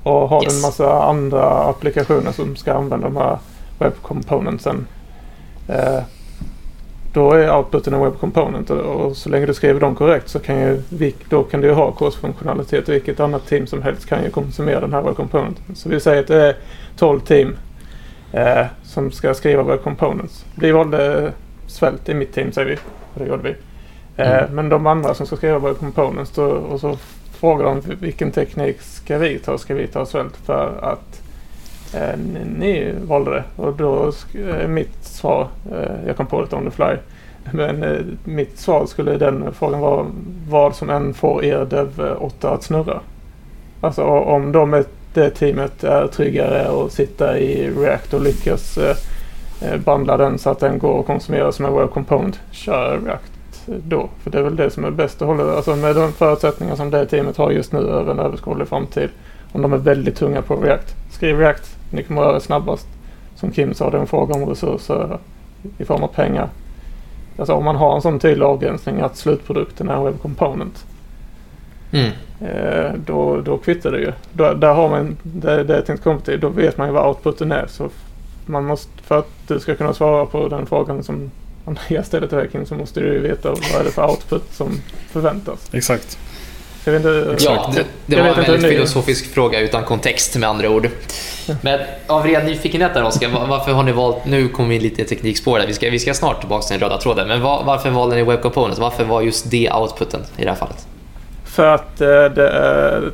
[0.07, 0.55] och har yes.
[0.55, 3.37] en massa andra applikationer som ska använda de här
[3.79, 4.87] web componentsen.
[5.67, 5.99] Eh,
[7.13, 10.59] då är outputen en web component och, så länge du skriver dem korrekt så kan
[10.59, 10.81] ju,
[11.29, 12.89] då kan du ha kursfunktionalitet.
[12.89, 15.75] Vilket annat team som helst kan ju konsumera den här web componenten.
[15.75, 16.55] Så vi säger att det är
[16.97, 17.55] 12 team
[18.31, 20.45] eh, som ska skriva web components.
[20.55, 21.31] Vi valde
[21.67, 22.77] svält i mitt team säger vi.
[23.13, 23.55] Det gjorde vi.
[24.23, 24.55] Eh, mm.
[24.55, 26.97] Men de andra som ska skriva web components då, och så
[27.38, 29.57] frågade om vilken teknik ska vi ta?
[29.57, 31.21] Ska vi ta svält för att
[31.93, 33.43] eh, ni, ni valde det?
[33.55, 36.95] Och då är eh, mitt svar, eh, jag kom på det on the fly,
[37.51, 40.05] men eh, mitt svar skulle den frågan vara
[40.49, 42.99] vad som än får er Dev eh, 8 att snurra.
[43.81, 44.83] Alltså om de är,
[45.13, 48.95] det teamet är tryggare och sitta i React och lyckas eh,
[49.61, 53.36] eh bandla den så att den går att konsumera som en web component, kör React
[53.68, 54.09] då.
[54.24, 56.89] För det är väl det som är bäst att hålla, alltså med de förutsättningar som
[56.89, 59.09] det teamet har just nu över en överskådlig framtid.
[59.51, 60.95] Om de är väldigt tunga på React.
[61.11, 62.88] Skriv React, ni kommer det snabbast.
[63.36, 65.18] Som Kim sa, det är en fråga om resurser
[65.78, 66.49] i form av pengar.
[67.38, 70.86] Alltså om man har en sån tydlig avgränsning att slutprodukten är en web component.
[71.91, 72.11] Mm.
[72.41, 74.11] Eh, då, då kvittar det ju.
[74.32, 76.39] Då, där har man det, det jag tänkte komma till.
[76.39, 77.65] Då vet man ju vad outputen är.
[77.68, 77.89] Så
[78.45, 81.32] man måste, för att du ska kunna svara på den frågan som
[82.05, 84.82] Ställde till dig Kim, så måste du ju veta vad är det för output som
[85.11, 85.70] förväntas.
[85.72, 86.18] Exakt.
[86.86, 90.36] Jag vet inte, Ja, det, det jag var vet en väldigt filosofisk fråga utan kontext
[90.38, 90.89] med andra ord.
[91.61, 95.01] Men av ren nyfikenhet där Oskar, va- varför har ni valt, nu kommer vi lite
[95.01, 97.63] i teknikspår där, vi ska, vi ska snart tillbaka till den röda tråden, men va-
[97.65, 98.80] varför valde ni Web Components?
[98.80, 100.88] Varför var just det outputen i det här fallet?
[101.45, 103.11] För att eh, det är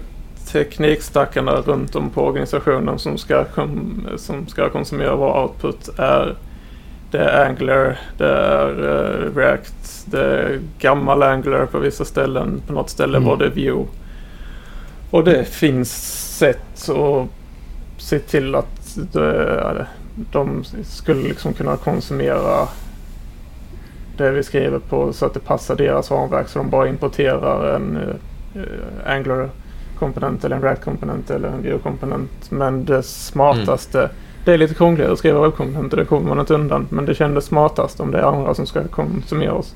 [0.52, 6.36] teknikstackarna runt om på organisationen som ska, kom, som ska konsumera vår output är
[7.14, 12.62] det är Angular, det är eh, React, det är gammal Angular på vissa ställen.
[12.68, 13.30] På något ställe Mm.
[13.30, 13.86] var det Vue.
[15.12, 15.92] Och det finns
[16.38, 17.28] sätt att
[17.98, 19.88] se till att det,
[20.32, 22.68] de skulle liksom kunna konsumera
[24.18, 27.98] det vi skriver på så att det passar deras ramverk så de bara importerar en
[28.56, 29.50] eh, Angular
[30.00, 32.52] komponent eller en React komponent eller en Vue komponent.
[32.52, 34.10] Men det smartaste,
[34.46, 36.88] det är lite krångligare att skriva webbkomponenter, det kommer man inte undan.
[36.90, 39.76] Men det kändes smartast om det är andra som ska konsumera oss.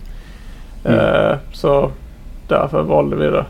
[0.86, 1.00] Mm.
[1.00, 1.92] Eh, så
[2.48, 3.46] därför valde vi det.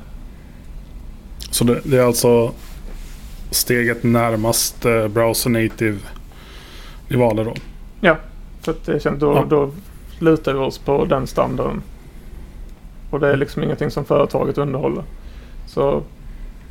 [1.51, 2.51] Så det, det är alltså
[3.51, 5.97] steget närmast eh, browser native
[7.07, 7.53] ni valde då?
[8.67, 9.45] För att det känns, då, Ja.
[9.49, 9.71] då
[10.19, 11.81] lutar vi oss på den standarden.
[13.09, 15.03] Och det är liksom ingenting som företaget underhåller.
[15.67, 16.03] Så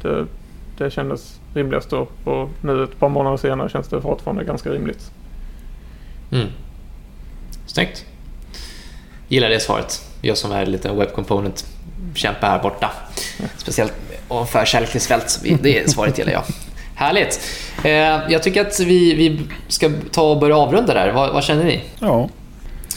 [0.02, 0.26] det,
[0.78, 2.08] det kändes rimligast då.
[2.24, 5.10] Och nu ett par månader senare känns det fortfarande ganska rimligt.
[6.32, 6.46] Mm.
[7.66, 8.04] Snyggt.
[9.28, 10.02] Gillar det svaret.
[10.22, 12.90] Jag som är en liten Web Component-kämpe här borta.
[13.56, 13.92] Speciellt
[15.00, 15.30] svält.
[15.30, 16.42] så vi- Det svaret gillar jag.
[16.94, 17.40] Härligt.
[17.84, 17.90] Eh,
[18.32, 21.12] jag tycker att vi, vi ska ta och börja avrunda där.
[21.12, 21.82] Vad, vad känner ni?
[21.98, 22.28] Ja,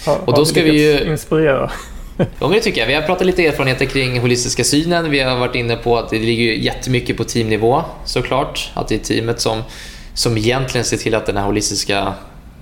[0.05, 1.71] Har, Och då ska vi ju- inspirera.
[2.19, 2.87] Ja, men det tycker jag.
[2.87, 5.11] Vi har pratat lite erfarenheter kring holistiska synen.
[5.11, 8.71] Vi har varit inne på att det ligger jättemycket på teamnivå såklart.
[8.73, 9.63] Att det är teamet som,
[10.13, 12.13] som egentligen ser till att den här holistiska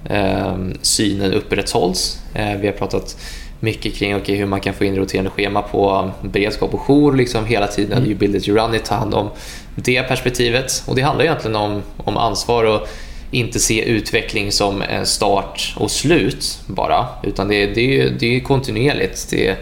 [0.10, 2.20] eh, synen upprätthålls.
[2.34, 3.18] Eh, vi har pratat
[3.60, 7.45] mycket kring okay, hur man kan få in roterande schema på beredskap och jour liksom
[7.45, 8.05] hela tiden.
[8.05, 9.30] You build it, you run it, ta hand om
[9.76, 10.84] det perspektivet.
[10.88, 12.88] Och det handlar egentligen om, om ansvar och
[13.32, 17.07] inte se utveckling som en start och slut bara.
[17.23, 19.28] Utan det, det, är ju- det är kontinuerligt.
[19.30, 19.55] Det,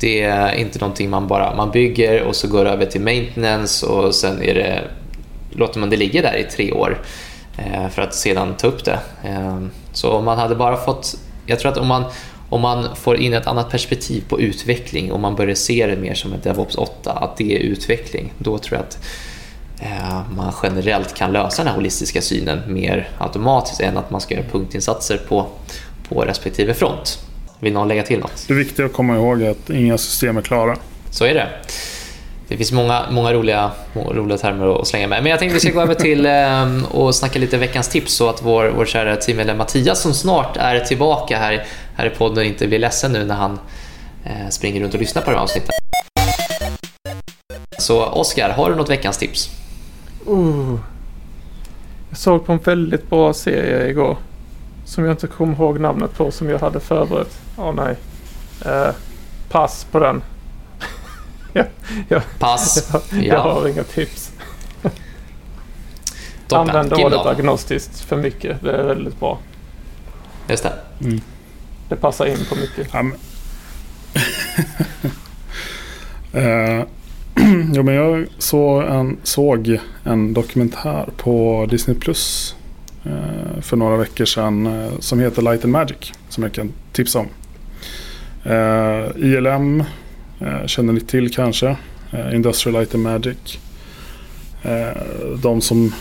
[0.00, 3.86] det är inte någonting man bara man bygger och så går det över till maintenance
[3.86, 4.82] och sen är det,
[5.50, 7.02] låter man det ligga där i tre år
[7.58, 8.98] eh, för att sedan ta upp det.
[9.24, 9.58] Eh,
[9.92, 11.14] så om man hade bara fått...
[11.46, 12.04] Jag tror att om man,
[12.48, 16.14] om man får in ett annat perspektiv på utveckling och man börjar se det mer
[16.14, 18.98] som ett DevOps 8, att det är utveckling, då tror jag att
[20.36, 24.44] man generellt kan lösa den här holistiska synen mer automatiskt än att man ska göra
[24.52, 25.46] punktinsatser på,
[26.08, 27.18] på respektive front.
[27.60, 28.44] Vill någon lägga till något?
[28.48, 30.76] det viktiga att komma ihåg är att inga system är klara.
[31.10, 31.48] Så är det.
[32.48, 35.22] Det finns många, många roliga, roliga termer att slänga med.
[35.22, 38.28] Men jag tänkte vi ska gå över till eh, och snacka lite veckans tips så
[38.28, 41.66] att vår, vår kära teammedlem Mattias som snart är tillbaka här,
[41.96, 43.58] här i podden inte blir ledsen nu när han
[44.24, 45.70] eh, springer runt och lyssnar på de här avsnitten.
[47.78, 49.50] Så Oskar, har du något veckans tips?
[50.28, 50.78] Uh.
[52.08, 54.16] Jag såg på en väldigt bra serie igår.
[54.84, 57.38] Som jag inte kommer ihåg namnet på som jag hade förberett.
[57.56, 57.96] Åh nej.
[58.64, 58.94] Eh,
[59.50, 60.22] pass på den.
[62.38, 62.90] Pass.
[63.10, 64.32] Jag Ja, har inga tips.
[66.48, 66.68] toppen.
[66.68, 68.62] Använd ordet agnostiskt för mycket.
[68.62, 69.38] Det är väldigt bra.
[70.48, 70.72] Just det.
[71.88, 72.88] Det passar in på mycket.
[72.92, 73.18] Ja, men...
[77.78, 82.56] Jo, men jag så en, såg en dokumentär på Disney Plus
[83.04, 87.18] eh, för några veckor sedan eh, som heter Light and Magic som jag kan tipsa
[87.18, 87.26] om.
[88.44, 89.80] Eh, ILM
[90.40, 91.76] eh, känner ni till kanske.
[92.10, 93.58] Eh, Industrial Light and Magic.
[94.62, 95.02] Eh,
[95.42, 95.94] de som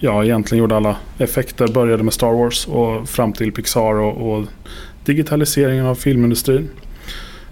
[0.00, 4.44] ja, egentligen gjorde alla effekter började med Star Wars och fram till Pixar och, och
[5.04, 6.68] digitaliseringen av filmindustrin.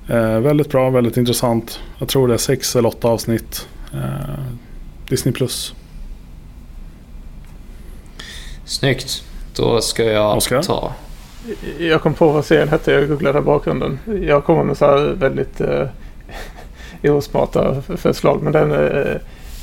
[0.09, 1.81] Eh, väldigt bra, väldigt intressant.
[1.99, 3.69] Jag tror det är sex eller åtta avsnitt.
[3.95, 4.41] Eh,
[5.09, 5.75] Disney Plus.
[8.65, 9.25] Snyggt.
[9.57, 10.63] Då ska jag Oscar?
[10.63, 10.93] ta...
[11.79, 12.93] Jag kom på vad serien hette.
[12.93, 13.99] Jag googlade i bakgrunden.
[14.23, 15.87] Jag kommer med så här väldigt eh,
[17.03, 18.43] osmarta förslag.
[18.43, 19.17] Men den eh,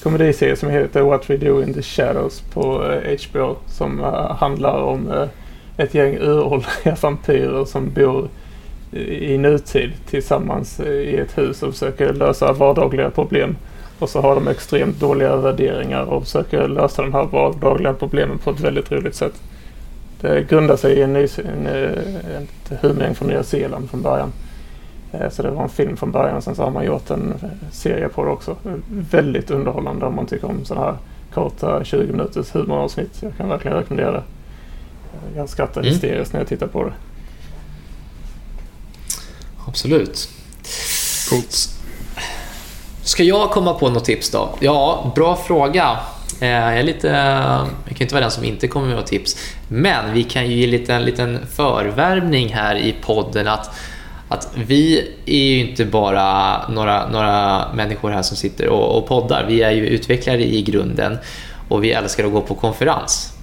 [0.04, 3.58] komediserie som heter What We Do In The Shadows på eh, HBO.
[3.68, 5.28] Som eh, handlar om eh,
[5.78, 8.30] ett gäng uråldriga vampyrer som bor
[8.92, 13.56] i nutid tillsammans i ett hus och försöker lösa vardagliga problem.
[14.00, 18.50] Och så har de extremt dåliga värderingar och försöker lösa de här vardagliga problemen på
[18.50, 19.34] ett väldigt roligt sätt.
[20.22, 24.32] Det grundar sig i en, ny, en, ett humorgäng från Nya Zeeland från början.
[25.12, 26.42] Eh, så det var en film från början.
[26.42, 27.34] Sen så har man gjort en
[27.72, 28.56] serie på det också.
[29.12, 30.96] Väldigt underhållande om man tycker om sådana här
[31.34, 33.18] korta 20 minuters humoravsnitt.
[33.24, 34.24] Jag kan verkligen rekommendera det.
[35.36, 35.94] Jag skrattar Mm.
[35.94, 36.94] hysteriskt när jag tittar på det.
[39.70, 40.30] Absolut.
[41.30, 41.70] Coolt.
[43.04, 44.56] Ska jag komma på något tips då?
[44.60, 45.98] Ja, bra fråga.
[46.42, 47.08] Eh, Jag är lite...
[47.88, 49.38] Jag kan inte vara den som inte kommer med något tips.
[49.68, 53.70] Men vi kan ju ge en liten, liten förvärmning här i podden att,
[54.30, 59.46] att vi är ju inte bara några, några människor här som sitter och, och poddar.
[59.48, 61.18] Vi är ju utvecklare i grunden
[61.70, 63.34] och vi älskar att gå på konferens.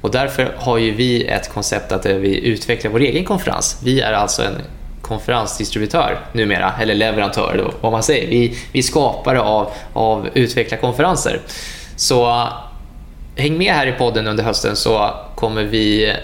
[0.00, 3.80] Och därför har ju vi ett koncept att vi utvecklar vår egen konferens.
[3.84, 4.54] Vi är alltså en
[5.06, 8.28] konferensdistributör numera, eller leverantör då, vad man säger.
[8.28, 11.40] Vi, vi är skapare av, av utvecklarkonferenser.
[11.96, 12.48] Så
[13.36, 16.14] häng med här i podden under hösten så kommer vi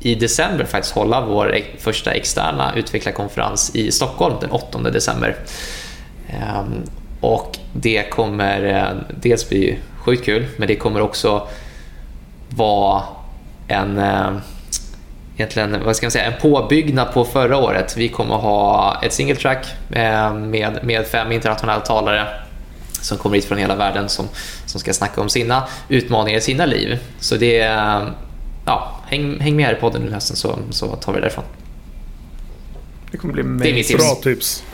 [0.00, 5.36] i december faktiskt hålla vår första externa utvecklarkonferens i Stockholm den 8 december.
[6.28, 6.82] Ehm,
[7.20, 11.48] och det kommer eh, dels bli sjukt kul, men det kommer också
[12.48, 13.02] vara
[13.68, 14.30] en eh,
[15.40, 17.96] egentligen, vad ska man säga, en påbyggnad på förra året.
[17.96, 22.26] Vi kommer ha ett single track eh, med, med fem internationella talare
[23.00, 24.28] som kommer hit från hela världen som,
[24.66, 26.98] som ska snacka om sina utmaningar i sina liv.
[27.20, 28.12] Så det är,
[28.66, 31.44] ja, häng, häng med här i podden nu hösten så, så tar vi det därifrån.
[33.10, 34.04] Det kommer bli Det är mitt tips.
[34.04, 34.64] Bra tips.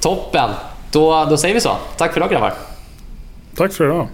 [0.00, 0.50] Toppen!
[0.92, 1.76] Då, då säger vi så.
[1.96, 2.54] Tack för idag grabbar.
[3.56, 4.08] Tack för idag.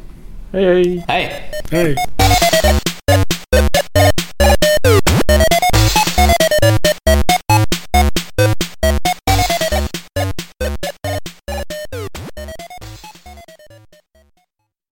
[0.52, 1.04] Hej hej!
[1.08, 1.50] Hej!
[1.70, 2.81] Hej.